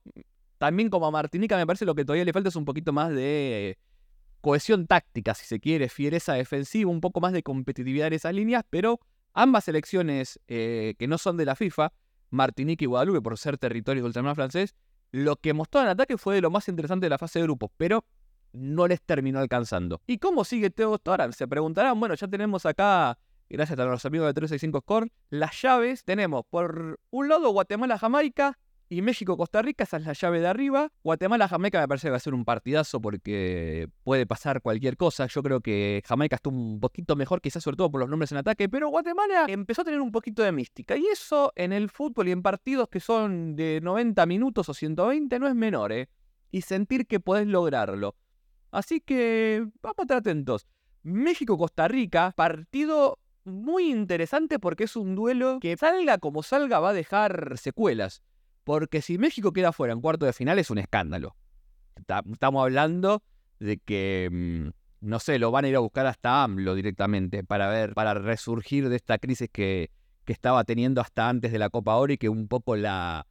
también 0.58 0.88
como 0.88 1.06
a 1.06 1.10
Martinica 1.10 1.56
me 1.56 1.66
parece 1.66 1.84
lo 1.84 1.96
que 1.96 2.04
todavía 2.04 2.24
le 2.24 2.32
falta 2.32 2.48
es 2.48 2.56
un 2.56 2.64
poquito 2.64 2.92
más 2.92 3.10
de 3.10 3.76
cohesión 4.42 4.86
táctica, 4.86 5.34
si 5.34 5.46
se 5.46 5.60
quiere, 5.60 5.88
fiereza 5.88 6.34
defensiva, 6.34 6.90
un 6.90 7.00
poco 7.00 7.20
más 7.20 7.32
de 7.32 7.42
competitividad 7.42 8.08
en 8.08 8.12
esas 8.12 8.34
líneas, 8.34 8.64
pero 8.68 9.00
ambas 9.32 9.64
selecciones 9.64 10.38
eh, 10.48 10.94
que 10.98 11.06
no 11.06 11.16
son 11.16 11.38
de 11.38 11.46
la 11.46 11.56
FIFA, 11.56 11.92
Martinique 12.28 12.84
y 12.84 12.86
Guadalupe, 12.86 13.22
por 13.22 13.38
ser 13.38 13.56
territorio 13.56 14.02
del 14.02 14.08
ultramar 14.08 14.34
francés, 14.34 14.74
lo 15.12 15.36
que 15.36 15.52
mostró 15.52 15.80
en 15.82 15.88
ataque 15.88 16.18
fue 16.18 16.34
de 16.34 16.40
lo 16.40 16.50
más 16.50 16.68
interesante 16.68 17.06
de 17.06 17.10
la 17.10 17.18
fase 17.18 17.38
de 17.38 17.44
grupos, 17.44 17.70
pero 17.76 18.04
no 18.52 18.88
les 18.88 19.00
terminó 19.02 19.38
alcanzando. 19.38 20.02
¿Y 20.06 20.18
cómo 20.18 20.44
sigue 20.44 20.70
todo 20.70 20.96
esto 20.96 21.10
ahora? 21.12 21.30
Se 21.32 21.46
preguntarán, 21.46 21.98
bueno, 22.00 22.14
ya 22.14 22.28
tenemos 22.28 22.66
acá, 22.66 23.18
gracias 23.48 23.78
a 23.78 23.84
los 23.84 24.04
amigos 24.04 24.26
de 24.26 24.34
365 24.34 24.80
Score, 24.80 25.12
las 25.30 25.60
llaves. 25.60 26.04
Tenemos 26.04 26.44
por 26.50 26.98
un 27.10 27.28
lado 27.28 27.50
Guatemala-Jamaica, 27.50 28.58
y 28.92 29.00
México-Costa 29.00 29.62
Rica, 29.62 29.84
esa 29.84 29.96
es 29.96 30.04
la 30.04 30.12
llave 30.12 30.40
de 30.40 30.48
arriba. 30.48 30.92
Guatemala-Jamaica 31.02 31.80
me 31.80 31.88
parece 31.88 32.08
que 32.08 32.10
va 32.10 32.18
a 32.18 32.20
ser 32.20 32.34
un 32.34 32.44
partidazo 32.44 33.00
porque 33.00 33.88
puede 34.04 34.26
pasar 34.26 34.60
cualquier 34.60 34.98
cosa. 34.98 35.26
Yo 35.28 35.42
creo 35.42 35.62
que 35.62 36.02
Jamaica 36.04 36.36
estuvo 36.36 36.58
un 36.58 36.78
poquito 36.78 37.16
mejor, 37.16 37.40
quizás 37.40 37.62
sobre 37.62 37.78
todo 37.78 37.90
por 37.90 38.00
los 38.00 38.10
nombres 38.10 38.32
en 38.32 38.38
ataque, 38.38 38.68
pero 38.68 38.90
Guatemala 38.90 39.46
empezó 39.48 39.80
a 39.80 39.84
tener 39.86 40.02
un 40.02 40.12
poquito 40.12 40.42
de 40.42 40.52
mística. 40.52 40.94
Y 40.94 41.06
eso 41.06 41.54
en 41.56 41.72
el 41.72 41.88
fútbol 41.88 42.28
y 42.28 42.32
en 42.32 42.42
partidos 42.42 42.88
que 42.90 43.00
son 43.00 43.56
de 43.56 43.80
90 43.82 44.26
minutos 44.26 44.68
o 44.68 44.74
120 44.74 45.38
no 45.38 45.48
es 45.48 45.54
menor, 45.54 45.90
¿eh? 45.92 46.10
Y 46.50 46.60
sentir 46.60 47.06
que 47.06 47.18
podés 47.18 47.46
lograrlo. 47.46 48.14
Así 48.72 49.00
que 49.00 49.66
vamos 49.80 50.00
a 50.00 50.02
estar 50.02 50.18
atentos. 50.18 50.66
México-Costa 51.02 51.88
Rica, 51.88 52.34
partido 52.36 53.18
muy 53.44 53.90
interesante 53.90 54.58
porque 54.58 54.84
es 54.84 54.96
un 54.96 55.14
duelo 55.14 55.60
que 55.62 55.78
salga 55.78 56.18
como 56.18 56.42
salga 56.42 56.78
va 56.78 56.90
a 56.90 56.92
dejar 56.92 57.56
secuelas. 57.56 58.22
Porque 58.64 59.02
si 59.02 59.18
México 59.18 59.52
queda 59.52 59.72
fuera 59.72 59.92
en 59.92 60.00
cuarto 60.00 60.26
de 60.26 60.32
final 60.32 60.58
es 60.58 60.70
un 60.70 60.78
escándalo. 60.78 61.36
Estamos 61.96 62.62
hablando 62.62 63.22
de 63.58 63.78
que, 63.78 64.28
mm, 64.30 65.06
no 65.06 65.18
sé, 65.18 65.38
lo 65.38 65.50
van 65.50 65.64
a 65.64 65.68
ir 65.68 65.76
a 65.76 65.80
buscar 65.80 66.06
hasta 66.06 66.44
AMLO 66.44 66.74
directamente 66.74 67.44
para 67.44 67.68
ver, 67.68 67.94
para 67.94 68.14
resurgir 68.14 68.88
de 68.88 68.96
esta 68.96 69.18
crisis 69.18 69.48
que, 69.52 69.90
que 70.24 70.32
estaba 70.32 70.64
teniendo 70.64 71.00
hasta 71.00 71.28
antes 71.28 71.52
de 71.52 71.58
la 71.58 71.70
Copa 71.70 71.96
Oro 71.96 72.12
y 72.12 72.18
que 72.18 72.28
un 72.28 72.48
poco 72.48 72.76
la, 72.76 73.26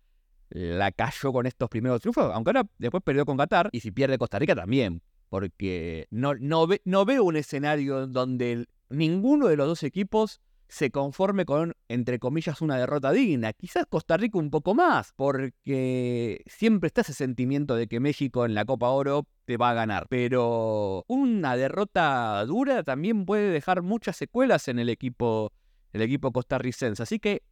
la 0.49 0.91
cayó 0.91 1.31
con 1.31 1.45
estos 1.45 1.69
primeros 1.69 2.01
triunfos, 2.01 2.31
aunque 2.33 2.49
ahora 2.49 2.67
después 2.77 3.03
perdió 3.03 3.25
con 3.25 3.37
Qatar 3.37 3.69
y 3.71 3.79
si 3.79 3.91
pierde 3.91 4.17
Costa 4.17 4.37
Rica 4.39 4.55
también, 4.55 5.01
porque 5.29 6.07
no, 6.11 6.35
no, 6.35 6.67
no 6.83 7.05
veo 7.05 7.23
un 7.23 7.37
escenario 7.37 8.07
donde 8.07 8.67
ninguno 8.89 9.47
de 9.47 9.55
los 9.55 9.67
dos 9.67 9.83
equipos 9.83 10.41
se 10.71 10.89
conforme 10.89 11.43
con, 11.43 11.73
entre 11.89 12.17
comillas, 12.17 12.61
una 12.61 12.77
derrota 12.77 13.11
digna. 13.11 13.51
Quizás 13.51 13.85
Costa 13.89 14.15
Rica 14.15 14.39
un 14.39 14.49
poco 14.49 14.73
más, 14.73 15.11
porque 15.17 16.41
siempre 16.45 16.87
está 16.87 17.01
ese 17.01 17.13
sentimiento 17.13 17.75
de 17.75 17.87
que 17.87 17.99
México 17.99 18.45
en 18.45 18.53
la 18.53 18.63
Copa 18.63 18.87
Oro 18.87 19.27
te 19.43 19.57
va 19.57 19.71
a 19.71 19.73
ganar. 19.73 20.07
Pero 20.09 21.03
una 21.07 21.57
derrota 21.57 22.45
dura 22.45 22.83
también 22.83 23.25
puede 23.25 23.51
dejar 23.51 23.81
muchas 23.81 24.15
secuelas 24.15 24.69
en 24.69 24.79
el 24.79 24.87
equipo, 24.87 25.51
el 25.91 26.03
equipo 26.03 26.31
costarricense. 26.31 27.03
Así 27.03 27.19
que 27.19 27.43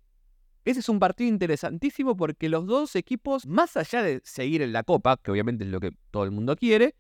ese 0.63 0.79
es 0.79 0.87
un 0.87 0.99
partido 0.99 1.27
interesantísimo 1.27 2.15
porque 2.15 2.47
los 2.47 2.67
dos 2.67 2.95
equipos, 2.95 3.45
más 3.45 3.75
allá 3.75 4.01
de 4.01 4.21
seguir 4.23 4.61
en 4.61 4.71
la 4.71 4.83
Copa, 4.83 5.17
que 5.17 5.29
obviamente 5.29 5.65
es 5.65 5.69
lo 5.69 5.81
que 5.81 5.91
todo 6.09 6.23
el 6.23 6.31
mundo 6.31 6.55
quiere, 6.55 6.95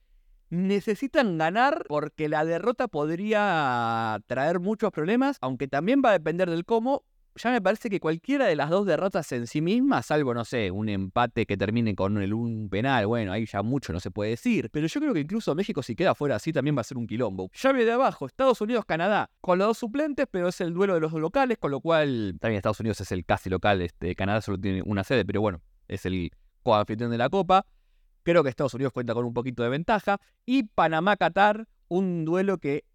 necesitan 0.49 1.37
ganar 1.37 1.85
porque 1.87 2.29
la 2.29 2.45
derrota 2.45 2.87
podría 2.87 4.19
traer 4.27 4.59
muchos 4.59 4.91
problemas, 4.91 5.37
aunque 5.41 5.67
también 5.67 6.01
va 6.03 6.09
a 6.09 6.13
depender 6.13 6.49
del 6.49 6.65
cómo. 6.65 7.03
Ya 7.35 7.51
me 7.51 7.61
parece 7.61 7.89
que 7.89 8.01
cualquiera 8.01 8.47
de 8.47 8.55
las 8.55 8.69
dos 8.69 8.85
derrotas 8.85 9.31
en 9.31 9.47
sí 9.47 9.61
mismas, 9.61 10.07
salvo, 10.07 10.33
no 10.33 10.43
sé, 10.43 10.71
un 10.71 10.89
empate 10.89 11.45
que 11.45 11.55
termine 11.55 11.95
con 11.95 12.17
un 12.17 12.69
penal, 12.69 13.05
bueno, 13.07 13.31
ahí 13.31 13.45
ya 13.45 13.61
mucho 13.61 13.93
no 13.93 14.01
se 14.01 14.11
puede 14.11 14.31
decir. 14.31 14.69
Pero 14.71 14.87
yo 14.87 14.99
creo 14.99 15.13
que 15.13 15.21
incluso 15.21 15.55
México, 15.55 15.81
si 15.81 15.95
queda 15.95 16.15
fuera 16.15 16.35
así, 16.35 16.51
también 16.51 16.75
va 16.75 16.81
a 16.81 16.83
ser 16.83 16.97
un 16.97 17.07
quilombo. 17.07 17.49
Llave 17.53 17.85
de 17.85 17.93
abajo, 17.93 18.25
Estados 18.25 18.59
Unidos-Canadá, 18.59 19.29
con 19.39 19.59
los 19.59 19.67
dos 19.67 19.77
suplentes, 19.77 20.27
pero 20.29 20.49
es 20.49 20.59
el 20.59 20.73
duelo 20.73 20.95
de 20.95 20.99
los 20.99 21.13
locales, 21.13 21.57
con 21.59 21.71
lo 21.71 21.79
cual 21.79 22.35
también 22.41 22.57
Estados 22.57 22.79
Unidos 22.81 22.99
es 22.99 23.11
el 23.13 23.23
casi 23.23 23.49
local, 23.49 23.81
este, 23.81 24.15
Canadá 24.15 24.41
solo 24.41 24.59
tiene 24.59 24.81
una 24.83 25.05
sede, 25.05 25.23
pero 25.23 25.39
bueno, 25.39 25.61
es 25.87 26.05
el 26.05 26.31
coanfitrión 26.63 27.11
de 27.11 27.19
la 27.19 27.29
Copa. 27.29 27.65
Creo 28.23 28.43
que 28.43 28.49
Estados 28.49 28.73
Unidos 28.73 28.93
cuenta 28.93 29.13
con 29.13 29.25
un 29.25 29.33
poquito 29.33 29.63
de 29.63 29.69
ventaja. 29.69 30.19
Y 30.45 30.63
Panamá-Qatar, 30.63 31.67
un 31.87 32.25
duelo 32.25 32.57
que 32.57 32.85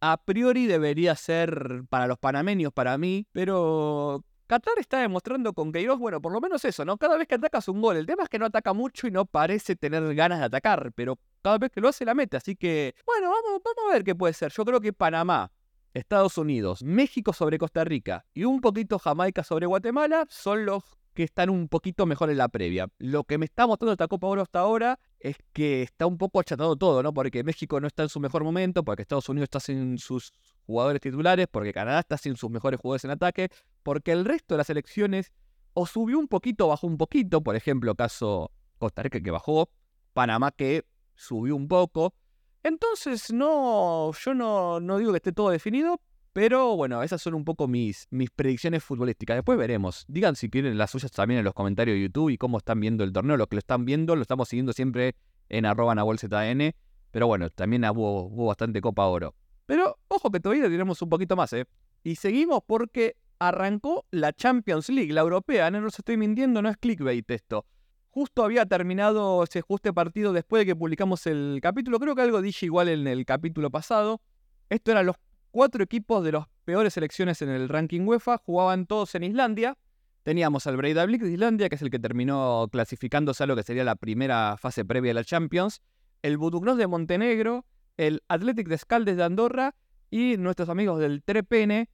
a 0.00 0.16
priori 0.18 0.66
debería 0.66 1.14
ser 1.16 1.82
para 1.88 2.06
los 2.06 2.18
panameños, 2.18 2.72
para 2.72 2.98
mí, 2.98 3.26
pero 3.32 4.24
Qatar 4.46 4.78
está 4.78 5.00
demostrando 5.00 5.52
con 5.54 5.72
Queiroz, 5.72 5.98
bueno, 5.98 6.20
por 6.20 6.32
lo 6.32 6.40
menos 6.40 6.64
eso, 6.64 6.84
¿no? 6.84 6.96
Cada 6.98 7.16
vez 7.16 7.26
que 7.26 7.34
atacas 7.34 7.66
un 7.68 7.80
gol, 7.80 7.96
el 7.96 8.06
tema 8.06 8.22
es 8.22 8.28
que 8.28 8.38
no 8.38 8.46
ataca 8.46 8.72
mucho 8.72 9.08
y 9.08 9.10
no 9.10 9.24
parece 9.24 9.74
tener 9.74 10.14
ganas 10.14 10.38
de 10.38 10.44
atacar, 10.44 10.92
pero 10.94 11.18
cada 11.42 11.58
vez 11.58 11.72
que 11.72 11.80
lo 11.80 11.88
hace 11.88 12.04
la 12.04 12.14
mete, 12.14 12.36
así 12.36 12.54
que, 12.54 12.94
bueno, 13.04 13.30
vamos, 13.30 13.60
vamos 13.64 13.90
a 13.90 13.94
ver 13.94 14.04
qué 14.04 14.14
puede 14.14 14.34
ser. 14.34 14.52
Yo 14.52 14.64
creo 14.64 14.80
que 14.80 14.92
Panamá, 14.92 15.50
Estados 15.94 16.38
Unidos, 16.38 16.82
México 16.82 17.32
sobre 17.32 17.58
Costa 17.58 17.82
Rica 17.84 18.24
y 18.34 18.44
un 18.44 18.60
poquito 18.60 18.98
Jamaica 18.98 19.42
sobre 19.42 19.66
Guatemala 19.66 20.26
son 20.28 20.66
los 20.66 20.84
que 21.16 21.24
están 21.24 21.50
un 21.50 21.66
poquito 21.66 22.06
mejor 22.06 22.30
en 22.30 22.36
la 22.36 22.48
previa. 22.48 22.88
Lo 22.98 23.24
que 23.24 23.38
me 23.38 23.46
está 23.46 23.66
mostrando 23.66 23.92
esta 23.92 24.06
Copa 24.06 24.28
Oro 24.28 24.42
hasta 24.42 24.60
ahora 24.60 25.00
es 25.18 25.36
que 25.52 25.82
está 25.82 26.06
un 26.06 26.18
poco 26.18 26.38
achatado 26.38 26.76
todo, 26.76 27.02
¿no? 27.02 27.12
Porque 27.12 27.42
México 27.42 27.80
no 27.80 27.88
está 27.88 28.04
en 28.04 28.10
su 28.10 28.20
mejor 28.20 28.44
momento, 28.44 28.84
porque 28.84 29.02
Estados 29.02 29.28
Unidos 29.28 29.46
está 29.46 29.58
sin 29.58 29.98
sus 29.98 30.32
jugadores 30.66 31.00
titulares, 31.00 31.48
porque 31.50 31.72
Canadá 31.72 32.00
está 32.00 32.18
sin 32.18 32.36
sus 32.36 32.50
mejores 32.50 32.78
jugadores 32.78 33.04
en 33.04 33.10
ataque, 33.10 33.48
porque 33.82 34.12
el 34.12 34.24
resto 34.24 34.54
de 34.54 34.58
las 34.58 34.70
elecciones 34.70 35.32
o 35.72 35.86
subió 35.86 36.18
un 36.18 36.28
poquito 36.28 36.66
o 36.66 36.68
bajó 36.68 36.86
un 36.86 36.98
poquito, 36.98 37.42
por 37.42 37.56
ejemplo, 37.56 37.94
caso 37.94 38.52
Costa 38.78 39.02
Rica 39.02 39.20
que 39.20 39.30
bajó, 39.30 39.70
Panamá 40.12 40.52
que 40.52 40.84
subió 41.14 41.56
un 41.56 41.66
poco. 41.66 42.14
Entonces, 42.62 43.32
no, 43.32 44.12
yo 44.12 44.34
no, 44.34 44.80
no 44.80 44.98
digo 44.98 45.12
que 45.12 45.16
esté 45.16 45.32
todo 45.32 45.50
definido, 45.50 46.00
pero 46.36 46.76
bueno, 46.76 47.02
esas 47.02 47.22
son 47.22 47.32
un 47.32 47.46
poco 47.46 47.66
mis, 47.66 48.08
mis 48.10 48.28
predicciones 48.28 48.84
futbolísticas. 48.84 49.38
Después 49.38 49.56
veremos. 49.56 50.04
Digan 50.06 50.36
si 50.36 50.50
quieren 50.50 50.76
las 50.76 50.90
suyas 50.90 51.10
también 51.10 51.38
en 51.38 51.46
los 51.46 51.54
comentarios 51.54 51.94
de 51.94 52.02
YouTube 52.02 52.28
y 52.28 52.36
cómo 52.36 52.58
están 52.58 52.78
viendo 52.78 53.04
el 53.04 53.12
torneo. 53.14 53.38
Los 53.38 53.46
que 53.46 53.56
lo 53.56 53.60
están 53.60 53.86
viendo 53.86 54.14
lo 54.14 54.20
estamos 54.20 54.50
siguiendo 54.50 54.74
siempre 54.74 55.16
en 55.48 55.64
arroba 55.64 55.94
ZN. 55.94 56.74
Pero 57.10 57.26
bueno, 57.26 57.48
también 57.48 57.86
hubo, 57.86 58.28
bastante 58.48 58.82
Copa 58.82 59.06
Oro. 59.06 59.34
Pero 59.64 59.98
ojo 60.08 60.30
que 60.30 60.38
todavía 60.38 60.64
tenemos 60.64 61.00
un 61.00 61.08
poquito 61.08 61.36
más, 61.36 61.54
¿eh? 61.54 61.64
Y 62.04 62.16
seguimos 62.16 62.60
porque 62.66 63.16
arrancó 63.38 64.04
la 64.10 64.34
Champions 64.34 64.90
League, 64.90 65.14
la 65.14 65.22
europea. 65.22 65.70
No 65.70 65.80
los 65.80 65.98
estoy 65.98 66.18
mintiendo, 66.18 66.60
no 66.60 66.68
es 66.68 66.76
clickbait 66.76 67.30
esto. 67.30 67.64
Justo 68.10 68.44
había 68.44 68.66
terminado 68.66 69.42
ese 69.42 69.60
ajuste 69.60 69.90
partido 69.94 70.34
después 70.34 70.60
de 70.60 70.66
que 70.66 70.76
publicamos 70.76 71.26
el 71.26 71.60
capítulo. 71.62 71.98
Creo 71.98 72.14
que 72.14 72.20
algo 72.20 72.42
dije 72.42 72.66
igual 72.66 72.90
en 72.90 73.06
el 73.06 73.24
capítulo 73.24 73.70
pasado. 73.70 74.20
Esto 74.68 74.90
eran 74.90 75.06
los 75.06 75.16
cuatro 75.56 75.82
equipos 75.82 76.22
de 76.22 76.32
las 76.32 76.48
peores 76.66 76.92
selecciones 76.92 77.40
en 77.40 77.48
el 77.48 77.70
ranking 77.70 78.02
UEFA, 78.02 78.36
jugaban 78.36 78.84
todos 78.84 79.14
en 79.14 79.22
Islandia. 79.22 79.78
Teníamos 80.22 80.66
al 80.66 80.76
Breidablik 80.76 81.22
de 81.22 81.32
Islandia, 81.32 81.70
que 81.70 81.76
es 81.76 81.80
el 81.80 81.88
que 81.88 81.98
terminó 81.98 82.68
clasificándose 82.70 83.42
a 83.42 83.46
lo 83.46 83.56
que 83.56 83.62
sería 83.62 83.82
la 83.82 83.96
primera 83.96 84.58
fase 84.58 84.84
previa 84.84 85.08
de 85.08 85.14
la 85.14 85.24
Champions, 85.24 85.80
el 86.20 86.36
Budugnos 86.36 86.76
de 86.76 86.86
Montenegro, 86.86 87.64
el 87.96 88.22
Athletic 88.28 88.68
de 88.68 88.76
Scaldes 88.76 89.16
de 89.16 89.24
Andorra 89.24 89.74
y 90.10 90.36
nuestros 90.36 90.68
amigos 90.68 91.00
del 91.00 91.22
Trepene, 91.22 91.88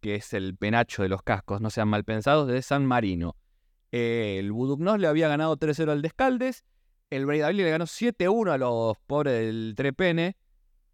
que 0.00 0.14
es 0.14 0.32
el 0.32 0.56
penacho 0.56 1.02
de 1.02 1.10
los 1.10 1.22
cascos, 1.22 1.60
no 1.60 1.68
sean 1.68 1.88
mal 1.88 2.04
pensados, 2.04 2.48
de 2.48 2.62
San 2.62 2.86
Marino. 2.86 3.36
El 3.90 4.50
Budugnos 4.52 4.98
le 4.98 5.06
había 5.06 5.28
ganado 5.28 5.58
3-0 5.58 5.90
al 5.90 6.00
Descaldes, 6.00 6.64
el 7.10 7.26
Breidablik 7.26 7.64
le 7.64 7.70
ganó 7.72 7.84
7-1 7.84 8.52
a 8.52 8.56
los 8.56 8.96
pobres 9.06 9.34
del 9.34 9.74
Trepene, 9.76 10.38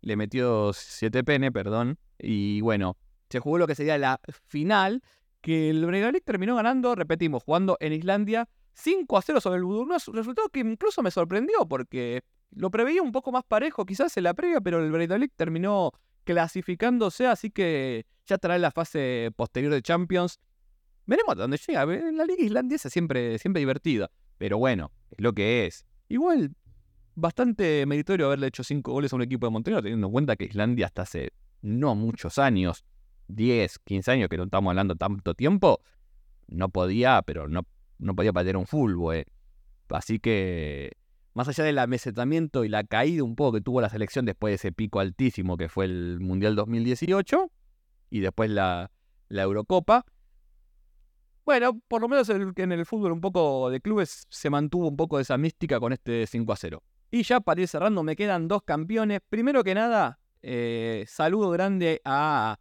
le 0.01 0.17
metió 0.17 0.73
7 0.73 1.25
pene, 1.25 1.53
perdón, 1.53 1.99
y 2.19 2.61
bueno, 2.61 2.97
se 3.31 3.41
jugó 3.41 3.59
lo 3.59 3.67
que 3.67 3.75
sería 3.75 3.99
la 3.99 4.21
final, 4.47 5.03
que 5.41 5.71
el 5.71 5.85
Breidablik 5.85 6.25
terminó 6.25 6.57
ganando, 6.57 6.95
repetimos, 6.95 7.43
jugando 7.45 7.77
en 7.81 7.93
Islandia 7.93 8.49
5 8.75 9.17
a 9.17 9.23
0 9.23 9.41
sobre 9.41 9.59
el 9.59 9.65
Budurnos, 9.65 10.07
resultado 10.09 10.49
que 10.49 10.61
incluso 10.61 11.03
me 11.03 11.11
sorprendió 11.11 11.67
porque 11.69 12.23
lo 12.51 12.71
preveía 12.71 13.03
un 13.03 13.13
poco 13.13 13.33
más 13.33 13.45
parejo 13.45 13.85
quizás 13.85 14.17
en 14.17 14.25
la 14.25 14.35
previa, 14.35 14.61
pero 14.61 14.83
el 14.83 14.91
Breidablik 14.91 15.33
terminó 15.37 15.93
clasificándose, 16.25 17.27
así 17.27 17.51
que 17.51 18.07
ya 18.27 18.37
estará 18.37 18.59
la 18.59 18.71
fase 18.71 19.31
posterior 19.37 19.73
de 19.73 19.83
Champions. 19.83 20.39
Veremos 21.07 21.33
a 21.33 21.37
dónde 21.37 21.57
llega. 21.57 21.87
La 21.87 22.25
liga 22.25 22.43
islandesa 22.43 22.91
siempre, 22.91 23.39
siempre 23.39 23.61
divertida, 23.61 24.11
pero 24.37 24.59
bueno, 24.59 24.93
es 25.11 25.23
lo 25.23 25.33
que 25.33 25.67
es. 25.67 25.87
Igual, 26.09 26.55
bastante 27.19 27.85
meritorio 27.87 28.27
haberle 28.27 28.47
hecho 28.47 28.63
5 28.63 28.93
goles 28.93 29.13
a 29.13 29.17
un 29.17 29.23
equipo 29.23 29.47
de 29.47 29.51
Montenegro, 29.51 29.83
teniendo 29.83 30.07
en 30.07 30.13
cuenta 30.13 30.37
que 30.37 30.45
Islandia 30.45 30.87
hasta 30.87 31.03
hace 31.03 31.33
no 31.63 31.95
muchos 31.95 32.39
años, 32.39 32.85
10, 33.29 33.81
15 33.81 34.11
años, 34.11 34.29
que 34.29 34.37
no 34.37 34.45
estamos 34.45 34.71
hablando 34.71 34.95
tanto 34.95 35.35
tiempo, 35.35 35.81
no 36.47 36.69
podía, 36.69 37.23
pero 37.23 37.49
no, 37.49 37.63
no 37.99 38.15
podía 38.15 38.33
patear 38.33 38.57
un 38.57 38.67
fútbol. 38.67 39.17
Eh. 39.17 39.25
Así 39.89 40.21
que, 40.21 40.93
más 41.35 41.49
allá 41.49 41.65
del 41.65 41.79
amesetamiento 41.79 42.65
y 42.65 42.69
la 42.69 42.85
caída 42.85 43.25
un 43.25 43.35
poco 43.35 43.55
que 43.55 43.61
tuvo 43.63 43.81
la 43.81 43.89
selección 43.89 44.25
después 44.25 44.53
de 44.53 44.55
ese 44.57 44.73
pico 44.73 45.01
altísimo 45.01 45.57
que 45.57 45.69
fue 45.69 45.87
el 45.87 46.21
Mundial 46.21 46.55
2018 46.55 47.51
y 48.11 48.21
después 48.21 48.51
la, 48.51 48.93
la 49.29 49.43
Eurocopa, 49.43 50.07
bueno, 51.45 51.81
por 51.89 52.01
lo 52.03 52.09
menos 52.09 52.29
en 52.29 52.73
el 52.73 52.87
fútbol 52.87 53.11
un 53.11 53.21
poco 53.21 53.71
de 53.71 53.81
clubes 53.81 54.27
se 54.29 54.51
mantuvo 54.51 54.87
un 54.87 54.97
poco 54.97 55.17
de 55.17 55.23
esa 55.23 55.39
mística 55.39 55.81
con 55.81 55.93
este 55.93 56.27
5 56.27 56.53
a 56.53 56.57
0. 56.57 56.83
Y 57.11 57.23
ya 57.23 57.41
para 57.41 57.61
ir 57.61 57.69
cerrando, 57.69 58.03
me 58.03 58.17
quedan 58.17 58.49
dos 58.49 58.63
campeones. 58.63 59.21
Primero 59.29 59.65
que 59.65 59.75
nada, 59.75 60.19
eh, 60.43 61.05
saludo 61.09 61.51
grande 61.51 62.01
a 62.05 62.59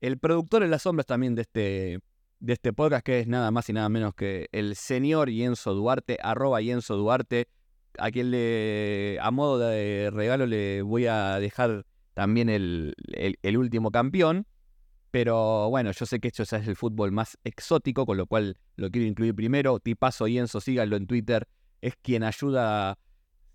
el 0.00 0.18
productor 0.18 0.62
en 0.62 0.70
las 0.70 0.82
sombras 0.82 1.06
también 1.06 1.34
de 1.34 1.42
este, 1.42 2.00
de 2.40 2.52
este 2.52 2.72
podcast, 2.72 3.04
que 3.04 3.20
es 3.20 3.26
nada 3.26 3.50
más 3.50 3.68
y 3.68 3.72
nada 3.72 3.88
menos 3.88 4.14
que 4.14 4.48
el 4.52 4.74
señor 4.76 5.30
Yenso 5.30 5.74
Duarte, 5.74 6.18
arroba 6.22 6.60
Yenso 6.60 6.96
Duarte, 6.96 7.48
a 7.98 8.10
quien 8.10 8.30
le, 8.30 9.18
a 9.20 9.30
modo 9.30 9.58
de 9.58 10.10
regalo 10.12 10.46
le 10.46 10.82
voy 10.82 11.06
a 11.06 11.38
dejar 11.38 11.86
también 12.14 12.48
el, 12.48 12.94
el, 13.42 13.56
último 13.56 13.90
campeón. 13.90 14.46
Pero 15.10 15.70
bueno, 15.70 15.92
yo 15.92 16.06
sé 16.06 16.18
que 16.18 16.28
esto 16.28 16.42
es 16.42 16.52
el 16.52 16.74
fútbol 16.74 17.12
más 17.12 17.38
exótico, 17.44 18.04
con 18.04 18.16
lo 18.16 18.26
cual 18.26 18.58
lo 18.76 18.90
quiero 18.90 19.06
incluir 19.06 19.34
primero. 19.34 19.78
Tipazo 19.78 20.26
Yenso, 20.26 20.60
síganlo 20.60 20.96
en 20.96 21.06
Twitter. 21.06 21.46
Es 21.80 21.94
quien 22.02 22.24
ayuda, 22.24 22.98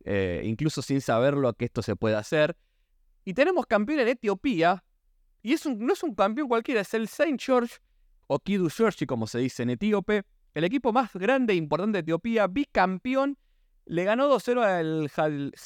eh, 0.05 0.41
incluso 0.45 0.81
sin 0.81 1.01
saberlo, 1.01 1.53
que 1.53 1.65
esto 1.65 1.81
se 1.81 1.95
pueda 1.95 2.19
hacer. 2.19 2.55
Y 3.25 3.33
tenemos 3.33 3.65
campeón 3.65 3.99
en 3.99 4.07
Etiopía. 4.09 4.83
Y 5.41 5.53
es 5.53 5.65
no 5.65 5.93
es 5.93 6.03
un 6.03 6.15
campeón 6.15 6.47
cualquiera, 6.47 6.81
es 6.81 6.93
el 6.93 7.07
Saint 7.07 7.41
George 7.41 7.75
o 8.27 8.39
Kidu 8.39 8.69
George, 8.69 9.05
como 9.07 9.27
se 9.27 9.39
dice 9.39 9.63
en 9.63 9.71
etíope. 9.71 10.23
El 10.53 10.63
equipo 10.63 10.91
más 10.91 11.13
grande 11.13 11.53
e 11.53 11.55
importante 11.55 11.97
de 11.97 12.01
Etiopía, 12.01 12.47
bicampeón. 12.47 13.37
Le 13.85 14.03
ganó 14.03 14.29
2-0 14.29 14.61
al 14.61 15.11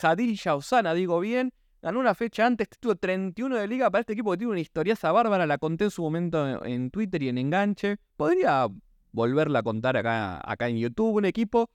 Hadil 0.01 0.39
Osana, 0.45 0.93
digo 0.93 1.19
bien. 1.19 1.53
Ganó 1.81 1.99
una 1.99 2.15
fecha 2.15 2.45
antes, 2.45 2.69
tuvo 2.79 2.95
31 2.95 3.57
de 3.57 3.67
liga 3.67 3.91
para 3.91 4.01
este 4.01 4.13
equipo 4.13 4.31
que 4.31 4.37
tiene 4.37 4.51
una 4.51 4.61
historiaza 4.61 5.11
bárbara. 5.11 5.45
La 5.45 5.57
conté 5.57 5.85
en 5.85 5.91
su 5.91 6.01
momento 6.01 6.63
en 6.63 6.89
Twitter 6.91 7.21
y 7.23 7.29
en 7.29 7.37
Enganche. 7.37 7.97
Podría 8.15 8.67
volverla 9.11 9.59
a 9.59 9.63
contar 9.63 9.97
acá, 9.97 10.39
acá 10.49 10.69
en 10.69 10.77
YouTube. 10.77 11.15
Un 11.15 11.25
equipo 11.25 11.69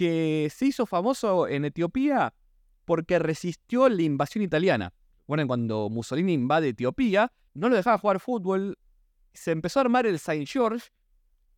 que 0.00 0.50
se 0.50 0.64
hizo 0.64 0.86
famoso 0.86 1.46
en 1.46 1.66
Etiopía 1.66 2.32
porque 2.86 3.18
resistió 3.18 3.86
la 3.90 4.00
invasión 4.00 4.42
italiana. 4.42 4.94
Bueno, 5.26 5.46
cuando 5.46 5.90
Mussolini 5.90 6.32
invade 6.32 6.70
Etiopía, 6.70 7.30
no 7.52 7.68
lo 7.68 7.76
dejaba 7.76 7.98
jugar 7.98 8.18
fútbol. 8.18 8.78
Se 9.34 9.50
empezó 9.50 9.78
a 9.78 9.82
armar 9.82 10.06
el 10.06 10.18
Saint 10.18 10.48
George, 10.48 10.88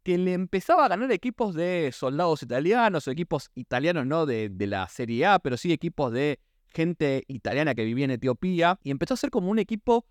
que 0.02 0.18
le 0.18 0.32
empezaba 0.32 0.86
a 0.86 0.88
ganar 0.88 1.12
equipos 1.12 1.54
de 1.54 1.92
soldados 1.92 2.42
italianos 2.42 3.06
o 3.06 3.12
equipos 3.12 3.48
italianos, 3.54 4.06
no 4.06 4.26
de, 4.26 4.48
de 4.48 4.66
la 4.66 4.88
Serie 4.88 5.24
A, 5.24 5.38
pero 5.38 5.56
sí 5.56 5.72
equipos 5.72 6.10
de 6.10 6.40
gente 6.70 7.22
italiana 7.28 7.76
que 7.76 7.84
vivía 7.84 8.06
en 8.06 8.10
Etiopía. 8.10 8.76
Y 8.82 8.90
empezó 8.90 9.14
a 9.14 9.18
ser 9.18 9.30
como 9.30 9.52
un 9.52 9.60
equipo 9.60 10.04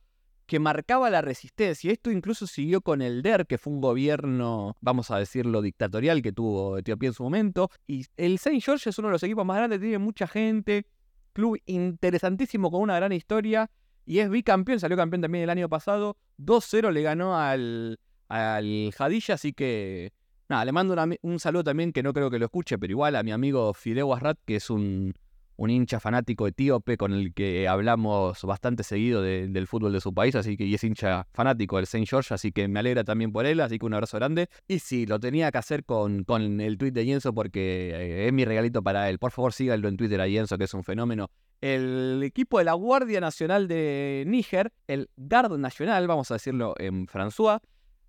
que 0.52 0.60
marcaba 0.60 1.10
la 1.10 1.22
resistencia. 1.22 1.94
Esto 1.94 2.12
incluso 2.12 2.46
siguió 2.46 2.82
con 2.82 3.02
el 3.02 3.22
DER, 3.22 3.48
que 3.48 3.58
fue 3.58 3.72
un 3.72 3.80
gobierno, 3.80 4.76
vamos 4.82 5.10
a 5.10 5.18
decirlo, 5.18 5.62
dictatorial 5.62 6.22
que 6.22 6.34
tuvo 6.34 6.78
Etiopía 6.78 7.08
en 7.08 7.14
su 7.14 7.24
momento. 7.24 7.70
Y 7.88 8.06
el 8.18 8.38
Saint 8.38 8.62
George 8.62 8.90
es 8.90 9.00
uno 9.00 9.08
de 9.08 9.14
los 9.14 9.24
equipos 9.24 9.46
más 9.46 9.56
grandes, 9.56 9.80
tiene 9.80 9.98
mucha 9.98 10.28
gente, 10.28 10.88
club 11.32 11.58
interesantísimo 11.68 12.70
con 12.70 12.82
una 12.82 12.98
gran 12.98 13.14
historia 13.14 13.72
y 14.06 14.20
es 14.20 14.30
bicampeón, 14.30 14.82
salió 14.82 14.98
campeón 14.98 15.22
también 15.22 15.46
el 15.46 15.50
año 15.52 15.70
pasado, 15.70 16.18
2-0 16.38 16.92
le 16.92 17.02
ganó 17.02 17.40
al, 17.40 17.98
al 18.28 18.92
Jadilla, 18.94 19.36
así 19.36 19.54
que 19.54 20.12
nada, 20.50 20.66
le 20.66 20.74
mando 20.74 20.98
un 21.22 21.40
saludo 21.40 21.64
también 21.64 21.94
que 21.94 22.04
no 22.04 22.12
creo 22.12 22.30
que 22.30 22.40
lo 22.40 22.46
escuche, 22.48 22.78
pero 22.78 22.92
igual 22.92 23.16
a 23.16 23.24
mi 23.24 23.32
amigo 23.32 23.74
Fideo 23.74 24.14
Asrat, 24.14 24.38
que 24.46 24.58
es 24.58 24.70
un, 24.70 25.14
un 25.62 25.70
hincha 25.70 26.00
fanático 26.00 26.48
etíope 26.48 26.98
con 26.98 27.14
el 27.14 27.36
que 27.36 27.68
hablamos 27.68 28.42
bastante 28.42 28.82
seguido 28.84 29.22
del 29.22 29.68
fútbol 29.68 29.94
de 29.94 30.02
su 30.02 30.12
país, 30.12 30.34
así 30.34 30.58
que 30.58 30.66
y 30.66 30.74
es 30.74 30.84
hincha 30.84 31.28
fanático 31.34 31.78
del 31.78 31.86
Saint 31.86 32.10
George, 32.10 32.34
así 32.34 32.52
que 32.52 32.68
me 32.68 32.80
alegra 32.80 33.04
también 33.04 33.32
por 33.32 33.46
él, 33.46 33.60
así 33.60 33.78
que 33.78 33.86
un 33.86 33.94
abrazo 33.94 34.18
grande. 34.18 34.50
Y 34.68 34.80
sí, 34.80 35.06
lo 35.06 35.20
tenía 35.20 35.52
que 35.52 35.60
hacer 35.60 35.86
con, 35.86 36.24
con 36.24 36.60
el 36.62 36.80
tweet 36.80 36.94
de 36.94 37.06
Yenso 37.06 37.32
porque 37.36 37.92
eh, 37.94 38.28
es 38.28 38.34
mi 38.34 38.44
regalito 38.44 38.82
para 38.82 39.08
él. 39.08 39.20
Por 39.20 39.30
favor, 39.30 39.54
síganlo 39.54 39.88
en 39.88 39.98
Twitter 39.98 40.20
a 40.20 40.28
Yenso, 40.28 40.58
que 40.58 40.64
es 40.64 40.74
un 40.74 40.84
fenómeno. 40.84 41.30
El 41.62 42.24
equipo 42.24 42.58
de 42.58 42.64
la 42.64 42.74
Guardia 42.74 43.22
Nacional 43.22 43.68
de 43.68 44.24
Níger, 44.26 44.74
el 44.88 45.12
Guard 45.16 45.60
Nacional, 45.60 46.08
vamos 46.08 46.32
a 46.32 46.36
decirlo 46.36 46.74
en 46.80 47.06
François, 47.06 47.60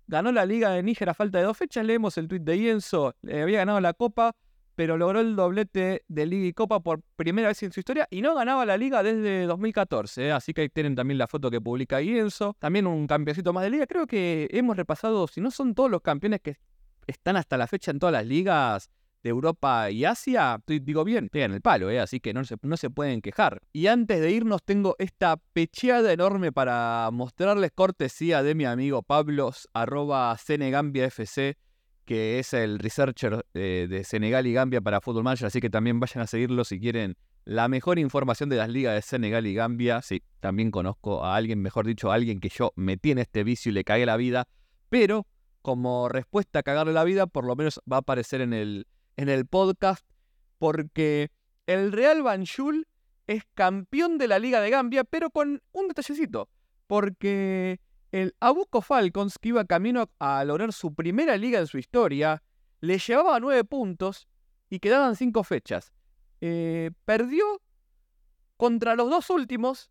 ganó 0.07 0.31
la 0.31 0.47
Liga 0.47 0.71
de 0.71 0.81
Níger 0.81 1.07
a 1.07 1.13
falta 1.13 1.37
de 1.37 1.43
dos 1.43 1.55
fechas. 1.55 1.85
Leemos 1.85 2.17
el 2.17 2.27
tweet 2.27 2.39
de 2.39 2.57
Yenso, 2.57 3.13
le 3.21 3.43
había 3.43 3.59
ganado 3.59 3.79
la 3.79 3.93
Copa 3.93 4.35
pero 4.75 4.97
logró 4.97 5.19
el 5.19 5.35
doblete 5.35 6.03
de 6.07 6.25
Liga 6.25 6.47
y 6.47 6.53
Copa 6.53 6.79
por 6.79 7.01
primera 7.15 7.47
vez 7.47 7.61
en 7.63 7.71
su 7.71 7.79
historia 7.79 8.07
y 8.09 8.21
no 8.21 8.35
ganaba 8.35 8.65
la 8.65 8.77
Liga 8.77 9.03
desde 9.03 9.45
2014. 9.45 10.27
¿eh? 10.27 10.31
Así 10.31 10.53
que 10.53 10.61
ahí 10.61 10.69
tienen 10.69 10.95
también 10.95 11.17
la 11.17 11.27
foto 11.27 11.51
que 11.51 11.61
publica 11.61 12.01
Ienzo. 12.01 12.55
También 12.59 12.87
un 12.87 13.07
campeoncito 13.07 13.53
más 13.53 13.63
de 13.63 13.69
Liga. 13.69 13.87
Creo 13.87 14.07
que 14.07 14.47
hemos 14.51 14.75
repasado, 14.75 15.27
si 15.27 15.41
no 15.41 15.51
son 15.51 15.75
todos 15.75 15.91
los 15.91 16.01
campeones 16.01 16.41
que 16.41 16.57
están 17.07 17.35
hasta 17.35 17.57
la 17.57 17.67
fecha 17.67 17.91
en 17.91 17.99
todas 17.99 18.13
las 18.13 18.25
ligas 18.25 18.89
de 19.21 19.29
Europa 19.29 19.89
y 19.89 20.03
Asia, 20.03 20.61
digo 20.67 21.05
bien, 21.05 21.29
pegan 21.29 21.53
el 21.53 21.61
palo, 21.61 21.89
¿eh? 21.89 21.99
así 21.99 22.19
que 22.19 22.33
no 22.33 22.43
se, 22.43 22.57
no 22.61 22.75
se 22.75 22.89
pueden 22.89 23.21
quejar. 23.21 23.61
Y 23.71 23.87
antes 23.87 24.19
de 24.19 24.31
irnos 24.31 24.63
tengo 24.63 24.95
esta 24.99 25.37
pecheada 25.53 26.11
enorme 26.11 26.51
para 26.51 27.09
mostrarles 27.11 27.71
cortesía 27.73 28.43
de 28.43 28.53
mi 28.53 28.65
amigo 28.65 29.01
Pablos, 29.01 29.69
arroba 29.73 30.37
FC 30.37 31.57
que 32.05 32.39
es 32.39 32.53
el 32.53 32.79
researcher 32.79 33.45
eh, 33.53 33.87
de 33.89 34.03
Senegal 34.03 34.45
y 34.47 34.53
Gambia 34.53 34.81
para 34.81 35.01
Football 35.01 35.23
Manager, 35.23 35.47
así 35.47 35.59
que 35.59 35.69
también 35.69 35.99
vayan 35.99 36.23
a 36.23 36.27
seguirlo 36.27 36.63
si 36.63 36.79
quieren 36.79 37.15
la 37.45 37.67
mejor 37.67 37.99
información 37.99 38.49
de 38.49 38.57
las 38.57 38.69
ligas 38.69 38.95
de 38.95 39.01
Senegal 39.01 39.45
y 39.45 39.53
Gambia. 39.53 40.01
Sí, 40.01 40.23
también 40.39 40.71
conozco 40.71 41.23
a 41.23 41.35
alguien, 41.35 41.61
mejor 41.61 41.85
dicho, 41.85 42.11
a 42.11 42.15
alguien 42.15 42.39
que 42.39 42.49
yo 42.49 42.71
metí 42.75 43.11
en 43.11 43.19
este 43.19 43.43
vicio 43.43 43.69
y 43.71 43.73
le 43.73 43.83
cagué 43.83 44.05
la 44.05 44.17
vida, 44.17 44.47
pero 44.89 45.27
como 45.61 46.09
respuesta 46.09 46.59
a 46.59 46.63
cagarle 46.63 46.93
la 46.93 47.03
vida, 47.03 47.27
por 47.27 47.45
lo 47.45 47.55
menos 47.55 47.81
va 47.91 47.97
a 47.97 47.99
aparecer 47.99 48.41
en 48.41 48.53
el, 48.53 48.87
en 49.17 49.29
el 49.29 49.45
podcast, 49.45 50.05
porque 50.59 51.31
el 51.67 51.91
Real 51.91 52.21
Banjul 52.21 52.87
es 53.27 53.43
campeón 53.53 54.17
de 54.17 54.27
la 54.27 54.39
Liga 54.39 54.59
de 54.59 54.69
Gambia, 54.69 55.03
pero 55.03 55.29
con 55.29 55.61
un 55.71 55.87
detallecito, 55.87 56.49
porque 56.87 57.79
el 58.13 58.35
Abuco 58.39 58.81
Falcons, 58.81 59.39
que 59.39 59.49
iba 59.49 59.65
camino 59.65 60.07
a 60.19 60.43
lograr 60.45 60.71
su 60.71 60.93
primera 60.93 61.35
liga 61.35 61.59
en 61.59 61.65
su 61.65 61.79
historia, 61.79 62.43
le 62.79 62.99
llevaba 62.99 63.39
nueve 63.39 63.63
puntos 63.63 64.27
y 64.69 64.79
quedaban 64.79 65.15
cinco 65.15 65.43
fechas. 65.43 65.91
Eh, 66.39 66.91
perdió 67.05 67.43
contra 68.55 68.95
los 68.95 69.09
dos 69.09 69.31
últimos. 69.31 69.89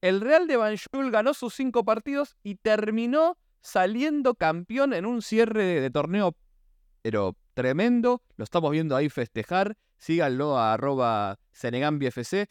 El 0.00 0.20
Real 0.20 0.46
de 0.46 0.56
Banjul 0.56 1.10
ganó 1.10 1.34
sus 1.34 1.54
cinco 1.54 1.84
partidos 1.84 2.36
y 2.44 2.54
terminó 2.54 3.36
saliendo 3.62 4.36
campeón 4.36 4.94
en 4.94 5.04
un 5.04 5.20
cierre 5.20 5.80
de, 5.80 5.90
torneo, 5.90 6.36
pero 7.02 7.36
tremendo. 7.54 8.22
Lo 8.36 8.44
estamos 8.44 8.70
viendo 8.70 8.94
ahí 8.94 9.08
festejar. 9.08 9.76
Síganlo 9.98 10.56
a 10.56 10.74
arroba 10.74 11.40
FC. 11.52 12.48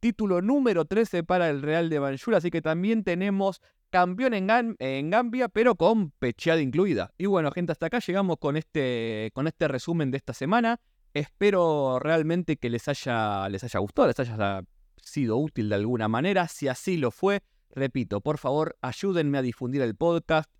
Título 0.00 0.42
número 0.42 0.86
13 0.86 1.22
para 1.22 1.50
el 1.50 1.62
Real 1.62 1.88
de 1.88 2.00
Banjul. 2.00 2.34
Así 2.34 2.50
que 2.50 2.62
también 2.62 3.04
tenemos 3.04 3.60
campeón 3.90 4.34
en, 4.34 5.10
Gambia, 5.10 5.48
pero 5.48 5.74
con 5.74 6.10
pecheada 6.12 6.60
incluida. 6.60 7.12
Y 7.18 7.26
bueno, 7.26 7.50
gente, 7.50 7.72
hasta 7.72 7.86
acá 7.86 8.00
llegamos 8.00 8.38
con 8.38 8.56
este, 8.56 9.30
con 9.34 9.46
este 9.46 9.68
resumen 9.68 10.10
de 10.10 10.18
esta 10.18 10.34
semana. 10.34 10.80
Espero 11.14 11.98
realmente 11.98 12.56
que 12.56 12.70
les 12.70 12.88
haya, 12.88 13.48
les 13.48 13.64
haya 13.64 13.80
gustado, 13.80 14.08
les 14.08 14.20
haya 14.20 14.62
sido 14.96 15.36
útil 15.38 15.68
de 15.68 15.76
alguna 15.76 16.08
manera. 16.08 16.48
Si 16.48 16.68
así 16.68 16.96
lo 16.96 17.10
fue, 17.10 17.42
repito, 17.70 18.20
por 18.20 18.38
favor, 18.38 18.76
ayúdenme 18.82 19.38
a 19.38 19.42
difundir 19.42 19.82
el 19.82 19.94
podcast 19.94 20.50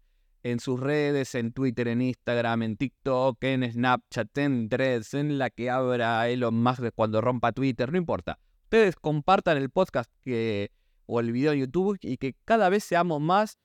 en 0.42 0.60
sus 0.60 0.78
redes, 0.78 1.34
en 1.34 1.52
Twitter, 1.52 1.88
en 1.88 2.00
Instagram, 2.00 2.62
en 2.62 2.76
TikTok, 2.76 3.42
en 3.42 3.70
Snapchat, 3.70 4.38
en 4.38 4.68
Threads, 4.68 5.14
en 5.14 5.38
la 5.38 5.50
que 5.50 5.70
abra 5.70 6.28
Elon 6.28 6.54
Musk 6.54 6.84
cuando 6.94 7.20
rompa 7.20 7.52
Twitter, 7.52 7.90
no 7.90 7.98
importa. 7.98 8.38
Ustedes 8.62 8.96
compartan 8.96 9.58
el 9.58 9.70
podcast 9.70 10.10
que 10.22 10.70
o 11.06 11.20
el 11.20 11.32
video 11.32 11.52
en 11.52 11.60
YouTube 11.60 11.98
y 12.02 12.16
que 12.16 12.34
cada 12.44 12.68
vez 12.68 12.84
seamos 12.84 13.20
más. 13.20 13.58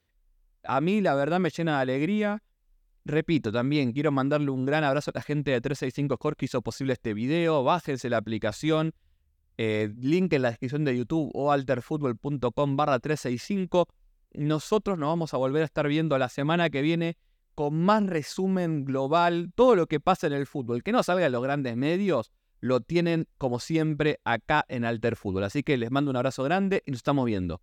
A 0.64 0.80
mí 0.82 1.02
la 1.02 1.16
verdad 1.16 1.40
me 1.40 1.50
llena 1.50 1.78
de 1.78 1.82
alegría. 1.82 2.44
Repito, 3.04 3.52
también 3.52 3.94
quiero 3.94 4.12
mandarle 4.12 4.52
un 4.52 4.66
gran 4.66 4.84
abrazo 4.84 5.12
a 5.12 5.18
la 5.18 5.24
gente 5.24 5.52
de 5.52 5.60
365 5.60 6.16
Score 6.16 6.36
que 6.36 6.46
hizo 6.46 6.62
posible 6.62 6.94
este 6.94 7.14
video. 7.14 7.64
Bájense 7.64 8.10
la 8.10 8.18
aplicación. 8.18 8.94
Eh, 9.58 9.94
link 9.98 10.32
en 10.34 10.44
la 10.44 10.50
descripción 10.50 10.86
de 10.86 10.98
YouTube 10.98 11.32
o 11.34 11.52
alterfutbol.com 11.52 12.76
barra 12.76 13.00
365. 13.00 13.88
Nosotros 14.34 14.98
nos 14.98 15.10
vamos 15.10 15.34
a 15.34 15.38
volver 15.38 15.64
a 15.64 15.66
estar 15.66 15.88
viendo 15.88 16.18
la 16.18 16.30
semana 16.30 16.70
que 16.70 16.82
viene 16.82 17.18
con 17.56 17.84
más 17.84 18.06
resumen 18.06 18.86
global, 18.86 19.52
todo 19.56 19.76
lo 19.76 19.88
que 19.88 20.00
pasa 20.00 20.28
en 20.28 20.34
el 20.34 20.46
fútbol. 20.46 20.84
Que 20.84 20.92
no 20.92 21.04
salga 21.04 21.26
en 21.26 21.32
los 21.32 21.44
grandes 21.44 21.76
medios, 21.76 22.32
lo 22.62 22.80
tienen 22.80 23.28
como 23.38 23.60
siempre 23.60 24.20
acá 24.24 24.66
en 24.70 24.86
Alter 24.86 25.16
Fútbol. 25.16 25.44
Así 25.44 25.64
que 25.64 25.78
les 25.78 25.92
mando 25.92 26.12
un 26.12 26.18
abrazo 26.18 26.44
grande 26.44 26.84
y 26.86 26.92
nos 26.92 27.00
estamos 27.00 27.26
viendo. 27.26 27.62